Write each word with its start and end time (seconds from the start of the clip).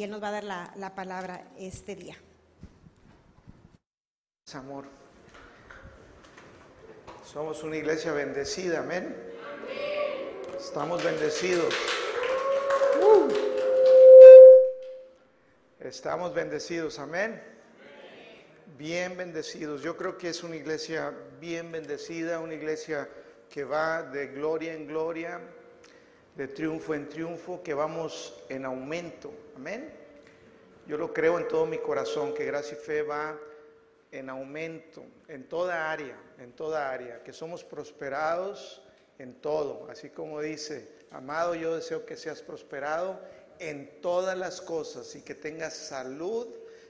y 0.00 0.02
Él 0.02 0.10
nos 0.10 0.22
va 0.22 0.28
a 0.28 0.32
dar 0.32 0.44
la, 0.44 0.72
la 0.76 0.94
palabra 0.94 1.44
este 1.58 1.94
día. 1.94 2.16
Amor. 4.54 4.86
Somos 7.22 7.62
una 7.62 7.76
iglesia 7.76 8.10
bendecida, 8.14 8.80
amén. 8.80 9.14
Estamos 10.58 11.04
bendecidos. 11.04 11.74
Uh. 13.02 13.28
Estamos 15.80 16.32
bendecidos, 16.32 16.98
amén. 16.98 17.42
Bien 18.78 19.18
bendecidos. 19.18 19.82
Yo 19.82 19.98
creo 19.98 20.16
que 20.16 20.30
es 20.30 20.42
una 20.42 20.56
iglesia 20.56 21.12
bien 21.40 21.70
bendecida, 21.70 22.40
una 22.40 22.54
iglesia 22.54 23.06
que 23.50 23.64
va 23.64 24.02
de 24.02 24.28
gloria 24.28 24.72
en 24.72 24.86
gloria, 24.86 25.42
de 26.36 26.48
triunfo 26.48 26.94
en 26.94 27.08
triunfo, 27.08 27.62
que 27.62 27.74
vamos 27.74 28.42
en 28.48 28.64
aumento. 28.64 29.32
Amén. 29.56 29.90
Yo 30.86 30.96
lo 30.96 31.12
creo 31.12 31.38
en 31.38 31.48
todo 31.48 31.66
mi 31.66 31.78
corazón, 31.78 32.34
que 32.34 32.44
gracia 32.44 32.76
y 32.80 32.84
fe 32.84 33.02
va 33.02 33.38
en 34.12 34.28
aumento 34.28 35.04
en 35.28 35.48
toda 35.48 35.90
área, 35.90 36.16
en 36.38 36.52
toda 36.52 36.90
área, 36.90 37.22
que 37.22 37.32
somos 37.32 37.64
prosperados 37.64 38.82
en 39.18 39.34
todo, 39.34 39.86
así 39.90 40.10
como 40.10 40.40
dice, 40.40 40.88
amado, 41.10 41.54
yo 41.54 41.76
deseo 41.76 42.06
que 42.06 42.16
seas 42.16 42.42
prosperado 42.42 43.20
en 43.58 44.00
todas 44.00 44.36
las 44.36 44.60
cosas 44.60 45.14
y 45.14 45.22
que 45.22 45.34
tengas 45.34 45.74
salud, 45.74 46.48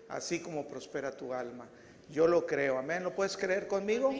así 0.08 0.40
como 0.40 0.66
prospera 0.66 1.10
tu 1.10 1.34
alma. 1.34 1.68
Yo 2.08 2.26
lo 2.26 2.46
creo, 2.46 2.78
amén. 2.78 3.02
¿Lo 3.02 3.14
puedes 3.14 3.36
creer 3.36 3.66
conmigo? 3.66 4.12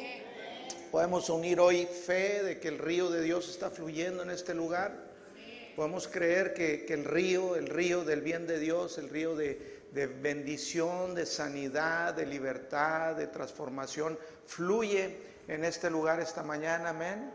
Podemos 0.90 1.30
unir 1.30 1.60
hoy 1.60 1.86
fe 1.86 2.42
de 2.42 2.60
que 2.60 2.68
el 2.68 2.78
río 2.78 3.10
de 3.10 3.22
Dios 3.22 3.48
está 3.48 3.70
fluyendo 3.70 4.22
en 4.22 4.30
este 4.30 4.54
lugar. 4.54 5.09
Podemos 5.80 6.08
creer 6.08 6.52
que, 6.52 6.84
el 6.92 7.06
río, 7.06 7.56
el 7.56 7.66
río 7.66 8.04
del 8.04 8.20
bien 8.20 8.46
de 8.46 8.58
Dios, 8.58 8.98
el 8.98 9.08
río 9.08 9.34
de, 9.34 9.86
bendición, 10.20 11.14
de 11.14 11.24
sanidad, 11.24 12.12
de 12.12 12.26
libertad, 12.26 13.16
de 13.16 13.28
transformación, 13.28 14.18
fluye 14.44 15.16
en 15.48 15.64
este 15.64 15.88
lugar 15.88 16.20
esta 16.20 16.42
mañana, 16.42 16.90
amén. 16.90 17.32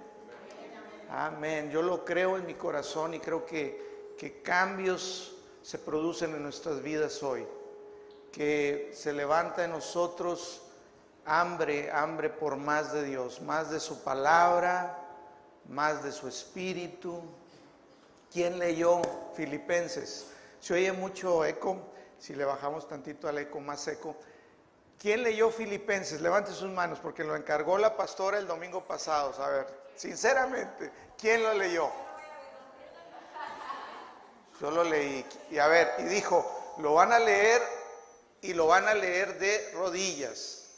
Amén. 1.09 1.71
Yo 1.71 1.81
lo 1.81 2.05
creo 2.05 2.37
en 2.37 2.45
mi 2.45 2.53
corazón 2.53 3.15
y 3.15 3.19
creo 3.19 3.47
que 3.47 4.41
cambios 4.43 5.37
se 5.63 5.79
producen 5.79 6.35
en 6.35 6.43
nuestras 6.43 6.83
vidas 6.83 7.23
hoy, 7.23 7.47
que 8.31 8.91
se 8.93 9.11
levanta 9.11 9.65
en 9.65 9.71
nosotros 9.71 10.61
hambre, 11.25 11.89
hambre 11.89 12.29
por 12.29 12.57
más 12.57 12.93
de 12.93 13.05
Dios, 13.05 13.41
más 13.41 13.71
de 13.71 13.79
su 13.79 14.03
palabra, 14.03 14.99
más 15.67 16.03
de 16.03 16.11
su 16.11 16.27
espíritu. 16.27 17.23
¿Quién 18.35 18.59
leyó 18.59 19.01
Filipenses? 19.33 20.25
Se 20.59 20.73
oye 20.73 20.91
mucho 20.91 21.45
eco 21.45 21.93
si 22.19 22.35
le 22.35 22.43
bajamos 22.43 22.85
tantito 22.85 23.29
al 23.29 23.37
eco 23.37 23.61
más 23.61 23.79
seco. 23.79 24.17
¿Quién 24.99 25.23
leyó 25.23 25.49
Filipenses? 25.49 26.19
Levante 26.19 26.51
sus 26.51 26.69
manos 26.69 26.99
porque 26.99 27.23
lo 27.23 27.37
encargó 27.37 27.77
la 27.77 27.95
pastora 27.95 28.37
el 28.37 28.45
domingo 28.45 28.85
pasado. 28.85 29.41
A 29.41 29.49
ver, 29.51 29.67
sinceramente, 29.95 30.91
¿quién 31.17 31.43
lo 31.43 31.53
leyó? 31.53 31.89
Yo 34.59 34.69
lo 34.69 34.83
leí. 34.83 35.25
Y 35.49 35.57
a 35.57 35.67
ver, 35.67 35.93
y 35.99 36.03
dijo, 36.03 36.75
lo 36.79 36.93
van 36.93 37.13
a 37.13 37.19
leer 37.19 37.61
y 38.41 38.53
lo 38.53 38.67
van 38.67 38.85
a 38.89 38.93
leer 38.93 39.39
de 39.39 39.71
rodillas. 39.75 40.71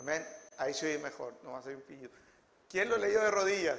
Amén. 0.00 0.26
Ahí 0.56 0.74
se 0.74 0.86
oye 0.86 0.98
mejor, 0.98 1.32
no 1.44 1.52
va 1.52 1.60
a 1.60 1.62
ser 1.62 1.76
un 1.76 1.82
pillo. 1.82 2.10
¿Quién 2.68 2.88
lo 2.88 2.96
leyó 2.96 3.20
de 3.20 3.30
rodillas? 3.30 3.78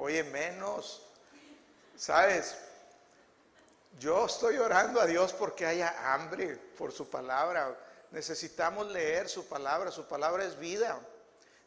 Oye, 0.00 0.22
menos. 0.22 1.02
¿Sabes? 1.96 2.56
Yo 3.98 4.26
estoy 4.26 4.56
orando 4.56 5.00
a 5.00 5.06
Dios 5.06 5.32
porque 5.32 5.66
haya 5.66 6.14
hambre 6.14 6.56
por 6.56 6.92
su 6.92 7.10
palabra. 7.10 7.76
Necesitamos 8.12 8.86
leer 8.92 9.28
su 9.28 9.46
palabra. 9.46 9.90
Su 9.90 10.06
palabra 10.06 10.44
es 10.44 10.56
vida. 10.56 11.00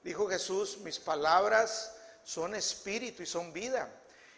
Dijo 0.01 0.29
Jesús, 0.29 0.77
mis 0.77 0.97
palabras 0.97 1.93
son 2.23 2.55
espíritu 2.55 3.21
y 3.21 3.25
son 3.25 3.51
vida. 3.51 3.91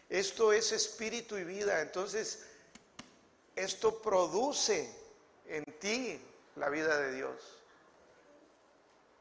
Esto 0.09 0.51
es 0.51 0.71
espíritu 0.71 1.37
y 1.37 1.43
vida. 1.43 1.81
Entonces, 1.81 2.47
esto 3.55 4.01
produce 4.01 4.91
en 5.45 5.63
ti 5.79 6.19
la 6.55 6.69
vida 6.69 6.97
de 6.97 7.13
Dios. 7.13 7.35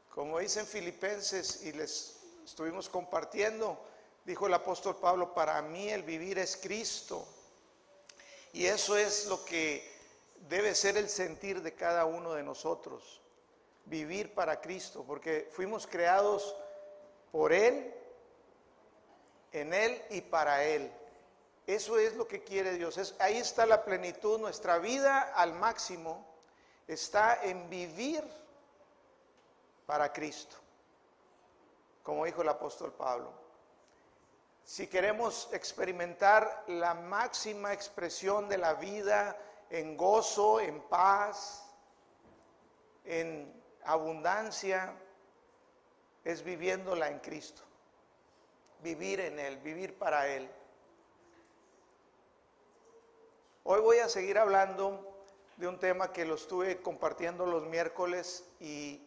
Como 0.09 0.39
dicen 0.39 0.65
Filipenses 0.65 1.61
y 1.63 1.73
les 1.73 2.15
estuvimos 2.43 2.89
compartiendo, 2.89 3.92
dijo 4.25 4.47
el 4.47 4.53
apóstol 4.53 4.95
Pablo, 4.97 5.33
para 5.33 5.61
mí 5.61 5.89
el 5.89 6.03
vivir 6.03 6.39
es 6.39 6.57
Cristo 6.57 7.25
y 8.53 8.65
eso 8.65 8.97
es 8.97 9.25
lo 9.25 9.43
que 9.43 9.91
debe 10.47 10.75
ser 10.75 10.97
el 10.97 11.09
sentir 11.09 11.61
de 11.61 11.73
cada 11.73 12.05
uno 12.05 12.33
de 12.33 12.43
nosotros, 12.43 13.21
vivir 13.85 14.33
para 14.33 14.61
Cristo, 14.61 15.03
porque 15.05 15.49
fuimos 15.51 15.87
creados 15.87 16.55
por 17.31 17.51
Él, 17.51 17.93
en 19.51 19.73
Él 19.73 20.01
y 20.09 20.21
para 20.21 20.63
Él. 20.63 20.91
Eso 21.65 21.97
es 21.97 22.15
lo 22.15 22.27
que 22.27 22.43
quiere 22.43 22.73
Dios. 22.73 22.97
Es, 22.97 23.15
ahí 23.19 23.37
está 23.37 23.65
la 23.65 23.83
plenitud, 23.83 24.39
nuestra 24.39 24.77
vida 24.77 25.33
al 25.33 25.53
máximo 25.53 26.25
está 26.87 27.43
en 27.43 27.69
vivir 27.69 28.23
para 29.85 30.11
Cristo, 30.11 30.57
como 32.03 32.25
dijo 32.25 32.41
el 32.41 32.49
apóstol 32.49 32.93
Pablo 32.93 33.42
si 34.63 34.87
queremos 34.87 35.49
experimentar 35.51 36.63
la 36.67 36.93
máxima 36.93 37.73
expresión 37.73 38.47
de 38.47 38.57
la 38.57 38.75
vida 38.75 39.37
en 39.69 39.97
gozo, 39.97 40.59
en 40.61 40.81
paz, 40.81 41.65
en 43.03 43.61
abundancia, 43.83 44.93
es 46.23 46.43
viviéndola 46.43 47.09
en 47.09 47.19
Cristo. 47.19 47.61
Vivir 48.81 49.19
en 49.19 49.39
Él, 49.39 49.57
vivir 49.57 49.97
para 49.97 50.27
Él. 50.27 50.49
Hoy 53.63 53.81
voy 53.81 53.97
a 53.97 54.09
seguir 54.09 54.37
hablando 54.37 55.13
de 55.57 55.67
un 55.67 55.79
tema 55.79 56.11
que 56.11 56.25
lo 56.25 56.35
estuve 56.35 56.81
compartiendo 56.81 57.45
los 57.45 57.63
miércoles 57.63 58.45
y, 58.59 59.01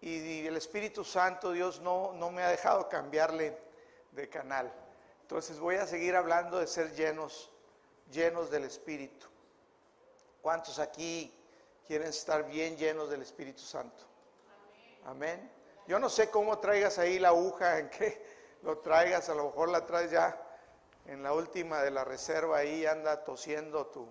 y 0.00 0.46
el 0.46 0.56
Espíritu 0.56 1.04
Santo, 1.04 1.52
Dios 1.52 1.80
no, 1.80 2.12
no 2.14 2.30
me 2.30 2.42
ha 2.42 2.48
dejado 2.48 2.88
cambiarle 2.88 3.67
de 4.12 4.28
canal. 4.28 4.72
Entonces 5.22 5.58
voy 5.58 5.76
a 5.76 5.86
seguir 5.86 6.16
hablando 6.16 6.58
de 6.58 6.66
ser 6.66 6.94
llenos, 6.94 7.50
llenos 8.10 8.50
del 8.50 8.64
Espíritu. 8.64 9.26
¿Cuántos 10.40 10.78
aquí 10.78 11.34
quieren 11.86 12.08
estar 12.08 12.46
bien 12.46 12.76
llenos 12.76 13.10
del 13.10 13.22
Espíritu 13.22 13.60
Santo? 13.60 14.04
Amén. 15.04 15.50
Yo 15.86 15.98
no 15.98 16.08
sé 16.08 16.30
cómo 16.30 16.58
traigas 16.58 16.98
ahí 16.98 17.18
la 17.18 17.28
aguja, 17.28 17.78
en 17.80 17.90
qué 17.90 18.22
lo 18.62 18.78
traigas, 18.78 19.28
a 19.28 19.34
lo 19.34 19.44
mejor 19.44 19.68
la 19.68 19.86
traes 19.86 20.10
ya 20.10 20.40
en 21.06 21.22
la 21.22 21.32
última 21.32 21.82
de 21.82 21.90
la 21.90 22.04
reserva 22.04 22.58
ahí, 22.58 22.84
anda 22.84 23.24
tosiendo 23.24 23.86
tú, 23.86 24.06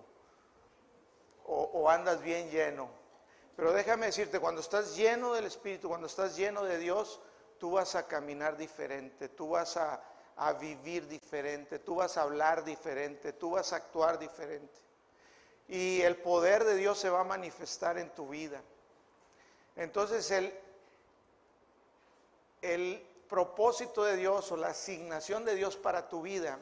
o, 1.46 1.62
o 1.74 1.88
andas 1.88 2.20
bien 2.22 2.50
lleno. 2.50 2.88
Pero 3.56 3.72
déjame 3.72 4.06
decirte, 4.06 4.38
cuando 4.40 4.60
estás 4.60 4.96
lleno 4.96 5.32
del 5.34 5.46
Espíritu, 5.46 5.88
cuando 5.88 6.06
estás 6.06 6.36
lleno 6.36 6.64
de 6.64 6.78
Dios, 6.78 7.20
tú 7.58 7.72
vas 7.72 7.94
a 7.94 8.06
caminar 8.06 8.56
diferente, 8.56 9.28
tú 9.28 9.50
vas 9.50 9.76
a, 9.76 10.02
vivir 10.60 11.08
diferente, 11.08 11.80
tú 11.80 11.96
vas 11.96 12.16
a 12.16 12.22
hablar 12.22 12.64
diferente, 12.64 13.32
tú 13.32 13.50
vas 13.50 13.72
a 13.72 13.76
actuar 13.76 14.18
diferente. 14.18 14.78
Y 15.66 16.00
el 16.02 16.16
poder 16.16 16.64
de 16.64 16.76
Dios 16.76 16.98
se 16.98 17.10
va 17.10 17.20
a 17.20 17.24
manifestar 17.24 17.98
en 17.98 18.10
tu 18.14 18.28
vida. 18.28 18.62
Entonces 19.74 20.30
el, 20.30 20.54
el 22.62 23.04
propósito 23.28 24.04
de 24.04 24.16
Dios 24.16 24.50
o 24.52 24.56
la 24.56 24.68
asignación 24.68 25.44
de 25.44 25.56
Dios 25.56 25.76
para 25.76 26.08
tu 26.08 26.22
vida 26.22 26.58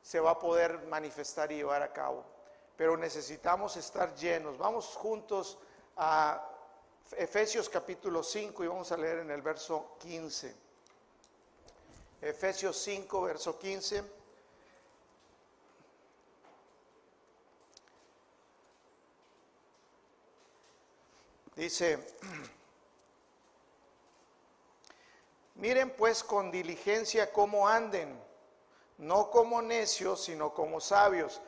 se 0.00 0.18
va 0.18 0.32
a 0.32 0.38
poder 0.38 0.86
manifestar 0.86 1.52
y 1.52 1.56
llevar 1.56 1.82
a 1.82 1.92
cabo. 1.92 2.24
Pero 2.76 2.96
necesitamos 2.96 3.76
estar 3.76 4.14
llenos. 4.14 4.56
Vamos 4.56 4.96
juntos 4.96 5.58
a 5.96 6.55
Efesios 7.12 7.68
capítulo 7.68 8.22
5 8.22 8.64
y 8.64 8.66
vamos 8.66 8.90
a 8.90 8.96
leer 8.96 9.18
en 9.18 9.30
el 9.30 9.40
verso 9.40 9.96
15. 10.00 10.52
Efesios 12.20 12.76
5, 12.76 13.22
verso 13.22 13.56
15. 13.56 14.02
Dice, 21.54 21.96
miren 25.54 25.90
pues 25.90 26.24
con 26.24 26.50
diligencia 26.50 27.32
cómo 27.32 27.68
anden, 27.68 28.20
no 28.98 29.30
como 29.30 29.62
necios, 29.62 30.24
sino 30.24 30.52
como 30.52 30.80
sabios. 30.80 31.40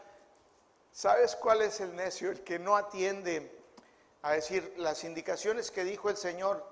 ¿Sabes 0.92 1.34
cuál 1.34 1.62
es 1.62 1.80
el 1.80 1.96
necio? 1.96 2.30
El 2.30 2.44
que 2.44 2.60
no 2.60 2.76
atiende 2.76 3.57
a 4.22 4.32
decir 4.32 4.74
las 4.78 5.04
indicaciones 5.04 5.70
que 5.70 5.84
dijo 5.84 6.10
el 6.10 6.16
Señor, 6.16 6.64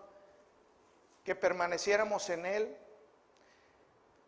que 1.24 1.34
permaneciéramos 1.34 2.28
en 2.30 2.46
Él. 2.46 2.76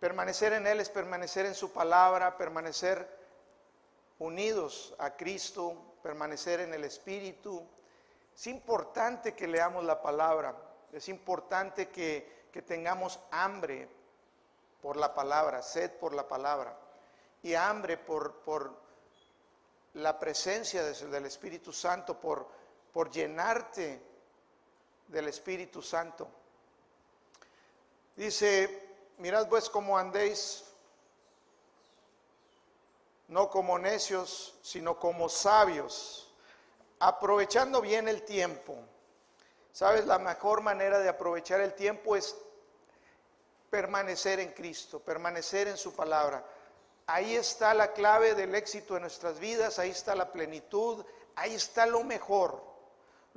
Permanecer 0.00 0.52
en 0.52 0.66
Él 0.66 0.80
es 0.80 0.90
permanecer 0.90 1.46
en 1.46 1.54
su 1.54 1.72
palabra, 1.72 2.36
permanecer 2.36 3.08
unidos 4.18 4.94
a 4.98 5.16
Cristo, 5.16 5.96
permanecer 6.02 6.60
en 6.60 6.74
el 6.74 6.84
Espíritu. 6.84 7.66
Es 8.34 8.46
importante 8.46 9.34
que 9.34 9.48
leamos 9.48 9.84
la 9.84 10.00
palabra, 10.02 10.54
es 10.92 11.08
importante 11.08 11.88
que, 11.88 12.36
tengamos 12.66 13.20
hambre 13.30 13.88
por 14.82 14.96
la 14.96 15.14
palabra, 15.14 15.62
sed 15.62 15.92
por 15.92 16.12
la 16.12 16.26
palabra 16.26 16.76
y 17.40 17.54
hambre 17.54 17.96
por, 17.96 18.40
por 18.40 18.74
la 19.94 20.18
presencia 20.18 20.82
del 20.82 21.26
Espíritu 21.26 21.72
Santo, 21.72 22.18
por, 22.18 22.48
por 22.98 23.12
llenarte 23.12 24.02
del 25.06 25.28
Espíritu 25.28 25.80
Santo. 25.80 26.26
Dice, 28.16 28.96
mirad 29.18 29.48
pues 29.48 29.70
cómo 29.70 29.96
andéis, 29.96 30.64
no 33.28 33.48
como 33.50 33.78
necios, 33.78 34.58
sino 34.62 34.98
como 34.98 35.28
sabios, 35.28 36.34
aprovechando 36.98 37.80
bien 37.80 38.08
el 38.08 38.24
tiempo. 38.24 38.74
¿Sabes? 39.70 40.04
La 40.04 40.18
mejor 40.18 40.60
manera 40.62 40.98
de 40.98 41.08
aprovechar 41.08 41.60
el 41.60 41.74
tiempo 41.74 42.16
es 42.16 42.36
permanecer 43.70 44.40
en 44.40 44.50
Cristo, 44.50 44.98
permanecer 44.98 45.68
en 45.68 45.76
su 45.76 45.94
palabra. 45.94 46.44
Ahí 47.06 47.36
está 47.36 47.74
la 47.74 47.92
clave 47.92 48.34
del 48.34 48.56
éxito 48.56 48.94
de 48.94 49.00
nuestras 49.02 49.38
vidas, 49.38 49.78
ahí 49.78 49.90
está 49.90 50.16
la 50.16 50.32
plenitud, 50.32 51.06
ahí 51.36 51.54
está 51.54 51.86
lo 51.86 52.02
mejor. 52.02 52.67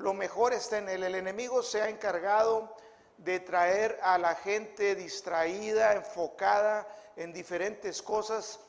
Lo 0.01 0.13
mejor 0.13 0.53
está 0.53 0.79
en 0.79 0.89
él. 0.89 1.03
El 1.03 1.15
enemigo 1.15 1.61
se 1.61 1.81
ha 1.81 1.89
encargado 1.89 2.75
de 3.17 3.39
traer 3.39 3.99
a 4.01 4.17
la 4.17 4.35
gente 4.35 4.95
distraída, 4.95 5.93
enfocada 5.93 6.87
en 7.15 7.31
diferentes 7.31 8.01
cosas 8.01 8.59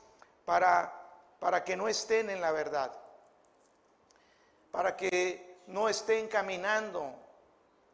para, 0.45 0.93
para 1.41 1.65
que 1.65 1.77
no 1.77 1.89
estén 1.89 2.29
en 2.29 2.41
la 2.41 2.53
verdad, 2.53 2.93
para 4.71 4.97
que 4.97 5.61
no 5.69 5.89
estén 5.89 6.29
caminando 6.29 7.15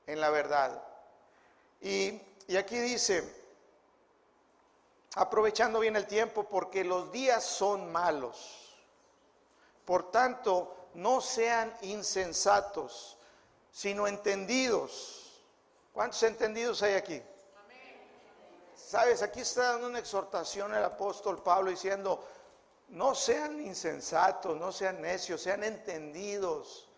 en 0.06 0.20
la 0.20 0.30
verdad. 0.30 0.82
Y, 1.80 2.20
y 2.48 2.56
aquí 2.56 2.78
dice, 2.78 3.22
aprovechando 5.14 5.80
bien 5.80 5.94
el 5.94 6.06
tiempo 6.06 6.44
porque 6.44 6.82
los 6.82 7.12
días 7.12 7.44
son 7.44 7.92
malos. 7.92 8.76
Por 9.84 10.10
tanto, 10.10 10.74
no 10.94 11.20
sean 11.20 11.72
insensatos, 11.82 13.17
sino 13.78 14.08
entendidos. 14.08 15.40
¿Cuántos 15.92 16.20
entendidos 16.24 16.82
hay 16.82 16.94
aquí? 16.94 17.22
Sabes, 18.74 19.22
aquí 19.22 19.38
está 19.38 19.74
dando 19.74 19.86
una 19.86 20.00
exhortación 20.00 20.74
el 20.74 20.82
apóstol 20.82 21.40
Pablo 21.40 21.70
diciendo, 21.70 22.24
no 22.88 23.14
sean 23.14 23.60
insensatos, 23.60 24.56
no 24.56 24.72
sean 24.72 25.00
necios, 25.00 25.40
sean 25.40 25.62
entendidos. 25.62 26.88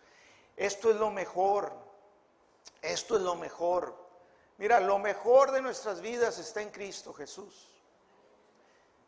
Esto 0.57 0.89
es 0.89 0.95
lo 0.95 1.11
mejor, 1.11 1.71
esto 2.81 3.15
es 3.15 3.21
lo 3.21 3.35
mejor. 3.35 3.93
Mira, 4.57 4.79
lo 4.79 4.97
mejor 4.97 5.51
de 5.51 5.61
nuestras 5.61 6.01
vidas 6.01 6.39
está 6.39 6.63
en 6.63 6.71
Cristo 6.71 7.13
Jesús. 7.13 7.69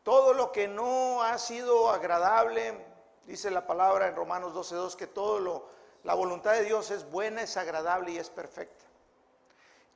Todo 0.03 0.35
lo 0.35 0.51
que 0.51 0.67
no 0.67 1.23
ha 1.23 1.39
sido 1.39 1.89
agradable, 1.89 2.85
dice 3.25 3.49
la 3.49 3.65
palabra 3.65 4.09
en 4.09 4.15
Romanos 4.15 4.53
12.2, 4.53 4.95
que 4.95 5.07
todo 5.07 5.39
lo, 5.39 5.73
la 6.03 6.13
voluntad 6.15 6.53
de 6.53 6.63
Dios 6.63 6.91
es 6.91 7.09
buena, 7.09 7.43
es 7.43 7.55
agradable 7.57 8.11
y 8.11 8.17
es 8.17 8.29
perfecta. 8.29 8.85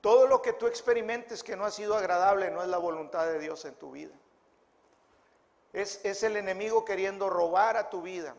Todo 0.01 0.27
lo 0.27 0.42
que 0.42 0.54
tú 0.54 0.68
experimentes 0.68 1.44
que 1.44 1.56
no 1.56 1.65
ha 1.65 1.71
sido 1.71 1.95
agradable 1.95 2.50
no 2.50 2.62
es 2.62 2.69
la 2.69 2.77
voluntad 2.77 3.25
de 3.25 3.39
Dios 3.39 3.65
en 3.65 3.75
tu 3.75 3.92
vida. 3.92 4.13
Es, 5.74 6.04
es 6.06 6.24
el 6.24 6.38
enemigo 6.38 6.86
queriendo 6.86 7.30
robar 7.30 7.75
a 7.75 7.89
tu 7.89 8.01
vida. 8.01 8.36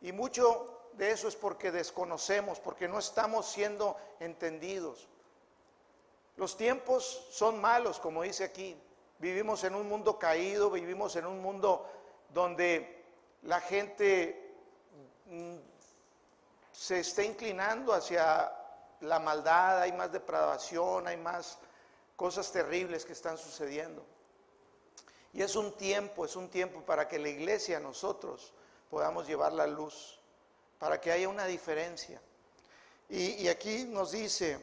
Y 0.00 0.12
mucho 0.12 0.76
de 0.92 1.10
eso 1.10 1.26
es 1.26 1.34
porque 1.34 1.72
desconocemos, 1.72 2.60
porque 2.60 2.86
no 2.86 2.98
estamos 2.98 3.46
siendo 3.46 3.96
entendidos. 4.20 5.08
Los 6.36 6.56
tiempos 6.56 7.26
son 7.30 7.60
malos, 7.60 7.98
como 7.98 8.22
dice 8.22 8.44
aquí. 8.44 8.76
Vivimos 9.18 9.64
en 9.64 9.74
un 9.74 9.88
mundo 9.88 10.18
caído, 10.18 10.70
vivimos 10.70 11.16
en 11.16 11.26
un 11.26 11.40
mundo 11.40 11.88
donde 12.32 13.04
la 13.42 13.60
gente 13.60 14.54
se 16.76 17.00
está 17.00 17.22
inclinando 17.22 17.94
hacia 17.94 18.52
la 19.00 19.18
maldad, 19.18 19.80
hay 19.80 19.92
más 19.92 20.12
depravación, 20.12 21.06
hay 21.06 21.16
más 21.16 21.58
cosas 22.16 22.52
terribles 22.52 23.04
que 23.04 23.14
están 23.14 23.38
sucediendo. 23.38 24.04
Y 25.32 25.42
es 25.42 25.56
un 25.56 25.72
tiempo, 25.72 26.26
es 26.26 26.36
un 26.36 26.50
tiempo 26.50 26.82
para 26.82 27.08
que 27.08 27.18
la 27.18 27.30
iglesia, 27.30 27.80
nosotros, 27.80 28.52
podamos 28.90 29.26
llevar 29.26 29.54
la 29.54 29.66
luz, 29.66 30.18
para 30.78 31.00
que 31.00 31.10
haya 31.10 31.28
una 31.28 31.46
diferencia. 31.46 32.20
Y, 33.08 33.42
y 33.42 33.48
aquí 33.48 33.84
nos 33.84 34.12
dice, 34.12 34.58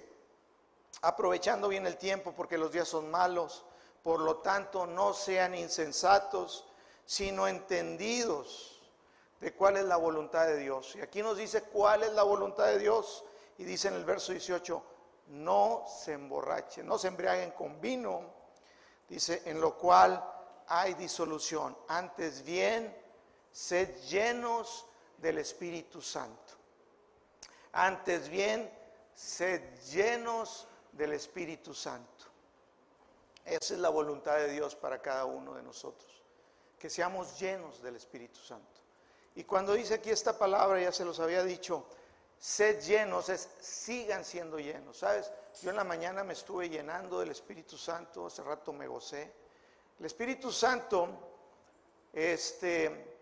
aprovechando 1.01 1.67
bien 1.67 1.87
el 1.87 1.97
tiempo 1.97 2.33
porque 2.33 2.59
los 2.59 2.71
días 2.71 2.87
son 2.87 3.09
malos, 3.09 3.65
por 4.03 4.19
lo 4.19 4.37
tanto, 4.37 4.85
no 4.85 5.13
sean 5.13 5.55
insensatos, 5.55 6.65
sino 7.05 7.47
entendidos 7.47 8.73
de 9.43 9.51
cuál 9.53 9.75
es 9.75 9.83
la 9.83 9.97
voluntad 9.97 10.47
de 10.47 10.55
Dios. 10.55 10.95
Y 10.95 11.01
aquí 11.01 11.21
nos 11.21 11.37
dice 11.37 11.63
cuál 11.63 12.03
es 12.03 12.13
la 12.13 12.23
voluntad 12.23 12.67
de 12.67 12.79
Dios. 12.79 13.25
Y 13.57 13.65
dice 13.65 13.89
en 13.89 13.95
el 13.95 14.05
verso 14.05 14.31
18, 14.31 14.81
no 15.27 15.83
se 15.85 16.13
emborrachen, 16.13 16.87
no 16.87 16.97
se 16.97 17.09
embriaguen 17.09 17.51
con 17.51 17.81
vino. 17.81 18.21
Dice, 19.09 19.41
en 19.45 19.59
lo 19.59 19.77
cual 19.77 20.23
hay 20.67 20.93
disolución. 20.93 21.77
Antes 21.89 22.41
bien, 22.43 22.95
sed 23.51 23.93
llenos 24.03 24.85
del 25.17 25.39
Espíritu 25.39 26.01
Santo. 26.01 26.53
Antes 27.73 28.29
bien, 28.29 28.71
sed 29.13 29.61
llenos 29.91 30.67
del 30.93 31.11
Espíritu 31.11 31.73
Santo. 31.73 32.27
Esa 33.43 33.73
es 33.73 33.79
la 33.81 33.89
voluntad 33.89 34.37
de 34.37 34.47
Dios 34.53 34.73
para 34.73 35.01
cada 35.01 35.25
uno 35.25 35.53
de 35.53 35.63
nosotros, 35.63 36.09
que 36.79 36.89
seamos 36.89 37.37
llenos 37.37 37.81
del 37.81 37.97
Espíritu 37.97 38.39
Santo. 38.39 38.72
Y 39.35 39.43
cuando 39.43 39.73
dice 39.73 39.95
aquí 39.95 40.11
esta 40.11 40.37
palabra, 40.37 40.79
ya 40.79 40.91
se 40.91 41.05
los 41.05 41.19
había 41.19 41.43
dicho, 41.43 41.85
sed 42.37 42.81
llenos, 42.81 43.29
es 43.29 43.49
sigan 43.59 44.23
siendo 44.23 44.59
llenos. 44.59 44.97
¿Sabes? 44.97 45.31
Yo 45.61 45.69
en 45.69 45.75
la 45.75 45.83
mañana 45.83 46.23
me 46.23 46.33
estuve 46.33 46.69
llenando 46.69 47.19
del 47.19 47.31
Espíritu 47.31 47.77
Santo, 47.77 48.27
hace 48.27 48.43
rato 48.43 48.73
me 48.73 48.87
gocé. 48.87 49.31
El 49.99 50.05
Espíritu 50.05 50.51
Santo, 50.51 51.07
este, 52.11 53.15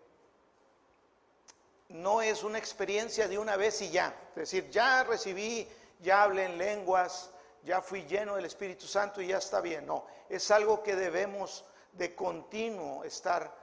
no 1.90 2.22
es 2.22 2.44
una 2.44 2.58
experiencia 2.58 3.28
de 3.28 3.38
una 3.38 3.56
vez 3.56 3.82
y 3.82 3.90
ya. 3.90 4.16
Es 4.30 4.36
decir, 4.36 4.70
ya 4.70 5.04
recibí, 5.04 5.68
ya 6.00 6.24
hablé 6.24 6.46
en 6.46 6.58
lenguas, 6.58 7.30
ya 7.64 7.82
fui 7.82 8.04
lleno 8.04 8.36
del 8.36 8.46
Espíritu 8.46 8.88
Santo 8.88 9.22
y 9.22 9.28
ya 9.28 9.38
está 9.38 9.62
bien. 9.62 9.86
No, 9.86 10.06
es 10.30 10.50
algo 10.52 10.82
que 10.84 10.96
debemos 10.96 11.66
de 11.94 12.16
continuo 12.16 13.04
estar 13.04 13.61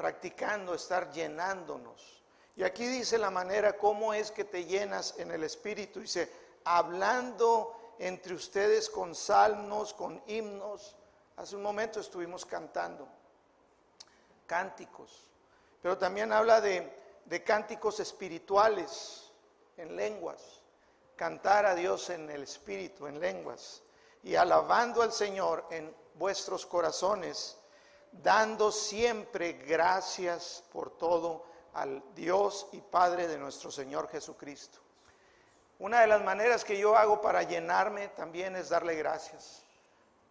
practicando, 0.00 0.72
estar 0.72 1.12
llenándonos. 1.12 2.22
Y 2.56 2.62
aquí 2.62 2.86
dice 2.86 3.18
la 3.18 3.28
manera 3.30 3.76
cómo 3.76 4.14
es 4.14 4.30
que 4.30 4.44
te 4.44 4.64
llenas 4.64 5.14
en 5.18 5.30
el 5.30 5.44
Espíritu. 5.44 6.00
Dice, 6.00 6.32
hablando 6.64 7.94
entre 7.98 8.32
ustedes 8.32 8.88
con 8.88 9.14
salmos, 9.14 9.92
con 9.92 10.22
himnos. 10.26 10.96
Hace 11.36 11.54
un 11.54 11.62
momento 11.62 12.00
estuvimos 12.00 12.46
cantando 12.46 13.06
cánticos, 14.46 15.28
pero 15.82 15.98
también 15.98 16.32
habla 16.32 16.62
de, 16.62 16.90
de 17.26 17.44
cánticos 17.44 18.00
espirituales 18.00 19.30
en 19.76 19.96
lenguas 19.96 20.60
cantar 21.20 21.66
a 21.66 21.74
Dios 21.74 22.08
en 22.08 22.30
el 22.30 22.44
Espíritu, 22.44 23.06
en 23.06 23.20
lenguas, 23.20 23.82
y 24.22 24.36
alabando 24.36 25.02
al 25.02 25.12
Señor 25.12 25.66
en 25.70 25.94
vuestros 26.14 26.64
corazones, 26.64 27.58
dando 28.12 28.72
siempre 28.72 29.52
gracias 29.52 30.64
por 30.72 30.96
todo 30.96 31.44
al 31.74 32.02
Dios 32.14 32.68
y 32.72 32.80
Padre 32.80 33.28
de 33.28 33.38
nuestro 33.38 33.70
Señor 33.70 34.08
Jesucristo. 34.08 34.78
Una 35.78 36.00
de 36.00 36.06
las 36.06 36.22
maneras 36.22 36.64
que 36.64 36.78
yo 36.78 36.96
hago 36.96 37.20
para 37.20 37.42
llenarme 37.42 38.08
también 38.08 38.56
es 38.56 38.68
darle 38.68 38.94
gracias. 38.96 39.62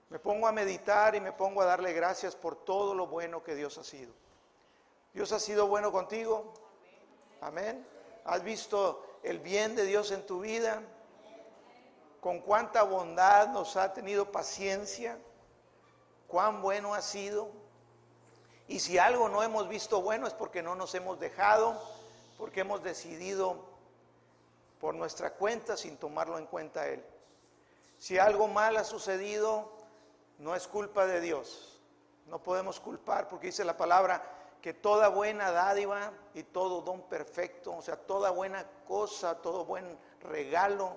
Me 0.09 0.19
pongo 0.19 0.47
a 0.47 0.51
meditar 0.51 1.15
y 1.15 1.21
me 1.21 1.31
pongo 1.31 1.61
a 1.61 1.65
darle 1.65 1.93
gracias 1.93 2.35
por 2.35 2.55
todo 2.55 2.93
lo 2.93 3.07
bueno 3.07 3.43
que 3.43 3.55
Dios 3.55 3.77
ha 3.77 3.83
sido. 3.83 4.11
Dios 5.13 5.31
ha 5.31 5.39
sido 5.39 5.67
bueno 5.67 5.91
contigo. 5.91 6.53
Amén. 7.41 7.85
¿Has 8.25 8.43
visto 8.43 9.09
el 9.23 9.39
bien 9.39 9.75
de 9.75 9.85
Dios 9.85 10.11
en 10.11 10.25
tu 10.25 10.41
vida, 10.41 10.81
con 12.21 12.41
cuánta 12.41 12.83
bondad 12.83 13.49
nos 13.49 13.75
ha 13.75 13.93
tenido 13.93 14.31
paciencia, 14.31 15.17
cuán 16.27 16.61
bueno 16.61 16.93
ha 16.93 17.01
sido. 17.01 17.49
Y 18.69 18.79
si 18.79 18.99
algo 18.99 19.27
no 19.27 19.43
hemos 19.43 19.67
visto 19.67 20.01
bueno 20.01 20.27
es 20.27 20.33
porque 20.33 20.61
no 20.61 20.75
nos 20.75 20.93
hemos 20.95 21.19
dejado, 21.19 21.81
porque 22.37 22.61
hemos 22.61 22.81
decidido 22.83 23.57
por 24.79 24.93
nuestra 24.93 25.33
cuenta 25.33 25.75
sin 25.75 25.97
tomarlo 25.97 26.37
en 26.37 26.45
cuenta 26.45 26.87
Él. 26.87 27.03
Si 27.97 28.17
algo 28.17 28.47
mal 28.47 28.77
ha 28.77 28.83
sucedido, 28.83 29.71
no 30.37 30.55
es 30.55 30.67
culpa 30.67 31.07
de 31.07 31.19
Dios. 31.19 31.81
No 32.27 32.43
podemos 32.43 32.79
culpar 32.79 33.27
porque 33.27 33.47
dice 33.47 33.65
la 33.65 33.75
palabra 33.75 34.21
que 34.61 34.73
toda 34.73 35.09
buena 35.09 35.51
dádiva 35.51 36.11
y 36.35 36.43
todo 36.43 36.81
don 36.81 37.01
perfecto, 37.01 37.75
o 37.75 37.81
sea, 37.81 37.95
toda 37.95 38.29
buena 38.29 38.65
cosa, 38.87 39.41
todo 39.41 39.65
buen 39.65 39.97
regalo 40.21 40.95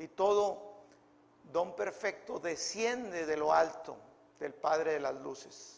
y 0.00 0.08
todo 0.08 0.58
don 1.52 1.76
perfecto 1.76 2.40
desciende 2.40 3.24
de 3.24 3.36
lo 3.36 3.52
alto 3.52 3.96
del 4.40 4.52
Padre 4.52 4.94
de 4.94 5.00
las 5.00 5.14
Luces, 5.14 5.75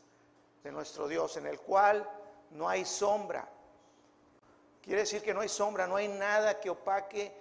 de 0.62 0.73
nuestro 0.73 1.09
Dios, 1.09 1.37
en 1.37 1.47
el 1.47 1.61
cual 1.61 2.09
no 2.50 2.69
hay 2.69 2.85
sombra. 2.85 3.49
Quiere 4.83 5.00
decir 5.00 5.23
que 5.23 5.35
no 5.35 5.41
hay 5.41 5.49
sombra, 5.49 5.87
no 5.87 5.97
hay 5.97 6.09
nada 6.09 6.59
que 6.61 6.71
opaque, 6.71 7.35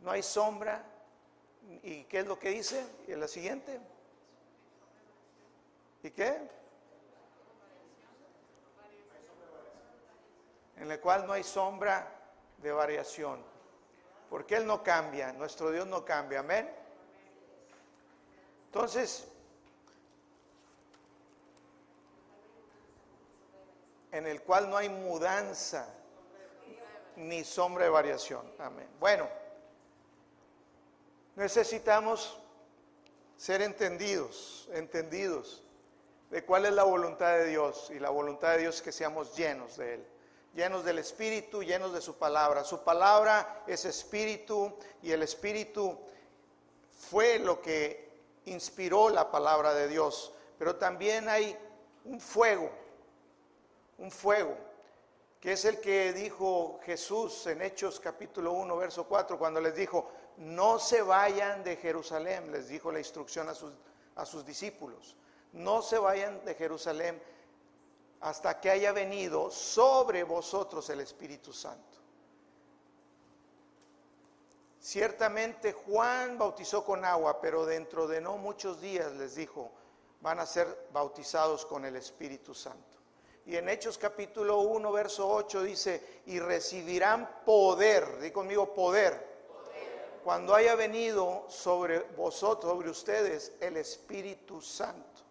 no 0.00 0.10
hay 0.10 0.22
sombra. 0.22 0.84
¿Y 1.82 2.04
qué 2.04 2.20
es 2.20 2.26
lo 2.26 2.38
que 2.38 2.50
dice? 2.50 2.86
¿Y 3.06 3.12
en 3.12 3.20
la 3.20 3.28
siguiente? 3.28 3.80
¿Y 6.02 6.10
qué? 6.10 6.38
En 10.76 10.90
el 10.90 11.00
cual 11.00 11.26
no 11.26 11.32
hay 11.32 11.42
sombra 11.42 12.08
de 12.58 12.72
variación. 12.72 13.42
Porque 14.30 14.56
Él 14.56 14.66
no 14.66 14.82
cambia, 14.82 15.32
nuestro 15.32 15.70
Dios 15.70 15.86
no 15.86 16.04
cambia, 16.04 16.40
amén. 16.40 16.70
Entonces, 18.66 19.26
en 24.12 24.26
el 24.26 24.42
cual 24.42 24.70
no 24.70 24.76
hay 24.76 24.88
mudanza 24.88 25.86
ni 27.16 27.44
sombra 27.44 27.84
de 27.84 27.90
variación. 27.90 28.50
Amén. 28.58 28.88
Bueno, 29.00 29.28
necesitamos 31.36 32.38
ser 33.36 33.62
entendidos, 33.62 34.68
entendidos 34.72 35.62
de 36.30 36.44
cuál 36.44 36.66
es 36.66 36.72
la 36.72 36.84
voluntad 36.84 37.32
de 37.38 37.46
Dios. 37.46 37.90
Y 37.94 37.98
la 37.98 38.10
voluntad 38.10 38.52
de 38.52 38.58
Dios 38.58 38.76
es 38.76 38.82
que 38.82 38.92
seamos 38.92 39.36
llenos 39.36 39.76
de 39.76 39.94
Él, 39.94 40.06
llenos 40.54 40.84
del 40.84 40.98
Espíritu, 40.98 41.62
llenos 41.62 41.92
de 41.92 42.00
su 42.00 42.16
palabra. 42.18 42.64
Su 42.64 42.82
palabra 42.82 43.64
es 43.66 43.84
Espíritu 43.84 44.76
y 45.02 45.12
el 45.12 45.22
Espíritu 45.22 45.98
fue 47.10 47.38
lo 47.38 47.60
que 47.62 48.08
inspiró 48.46 49.08
la 49.08 49.30
palabra 49.30 49.74
de 49.74 49.88
Dios. 49.88 50.32
Pero 50.58 50.76
también 50.76 51.28
hay 51.28 51.56
un 52.04 52.20
fuego 52.20 52.70
un 53.98 54.10
fuego, 54.10 54.56
que 55.40 55.52
es 55.52 55.64
el 55.64 55.80
que 55.80 56.12
dijo 56.12 56.80
Jesús 56.84 57.46
en 57.46 57.62
Hechos 57.62 58.00
capítulo 58.00 58.52
1, 58.52 58.76
verso 58.76 59.04
4, 59.06 59.38
cuando 59.38 59.60
les 59.60 59.74
dijo, 59.74 60.10
no 60.38 60.78
se 60.78 61.02
vayan 61.02 61.62
de 61.64 61.76
Jerusalén, 61.76 62.50
les 62.50 62.68
dijo 62.68 62.90
la 62.90 62.98
instrucción 62.98 63.48
a 63.48 63.54
sus, 63.54 63.72
a 64.16 64.24
sus 64.24 64.44
discípulos, 64.44 65.16
no 65.52 65.82
se 65.82 65.98
vayan 65.98 66.44
de 66.44 66.54
Jerusalén 66.54 67.20
hasta 68.20 68.60
que 68.60 68.70
haya 68.70 68.92
venido 68.92 69.50
sobre 69.50 70.24
vosotros 70.24 70.88
el 70.90 71.00
Espíritu 71.00 71.52
Santo. 71.52 71.98
Ciertamente 74.80 75.72
Juan 75.72 76.38
bautizó 76.38 76.84
con 76.84 77.04
agua, 77.04 77.40
pero 77.40 77.66
dentro 77.66 78.06
de 78.06 78.20
no 78.20 78.38
muchos 78.38 78.80
días 78.80 79.12
les 79.12 79.34
dijo, 79.34 79.70
van 80.20 80.38
a 80.40 80.46
ser 80.46 80.88
bautizados 80.92 81.66
con 81.66 81.84
el 81.84 81.96
Espíritu 81.96 82.54
Santo. 82.54 82.97
Y 83.48 83.56
en 83.56 83.66
Hechos 83.70 83.96
capítulo 83.96 84.58
1, 84.58 84.92
verso 84.92 85.26
8 85.26 85.62
dice, 85.62 86.20
y 86.26 86.38
recibirán 86.38 87.26
poder, 87.46 88.20
di 88.20 88.30
conmigo 88.30 88.74
poder, 88.74 89.26
cuando 90.22 90.54
haya 90.54 90.74
venido 90.74 91.46
sobre 91.48 92.00
vosotros, 92.14 92.74
sobre 92.74 92.90
ustedes, 92.90 93.52
el 93.60 93.78
Espíritu 93.78 94.60
Santo. 94.60 95.22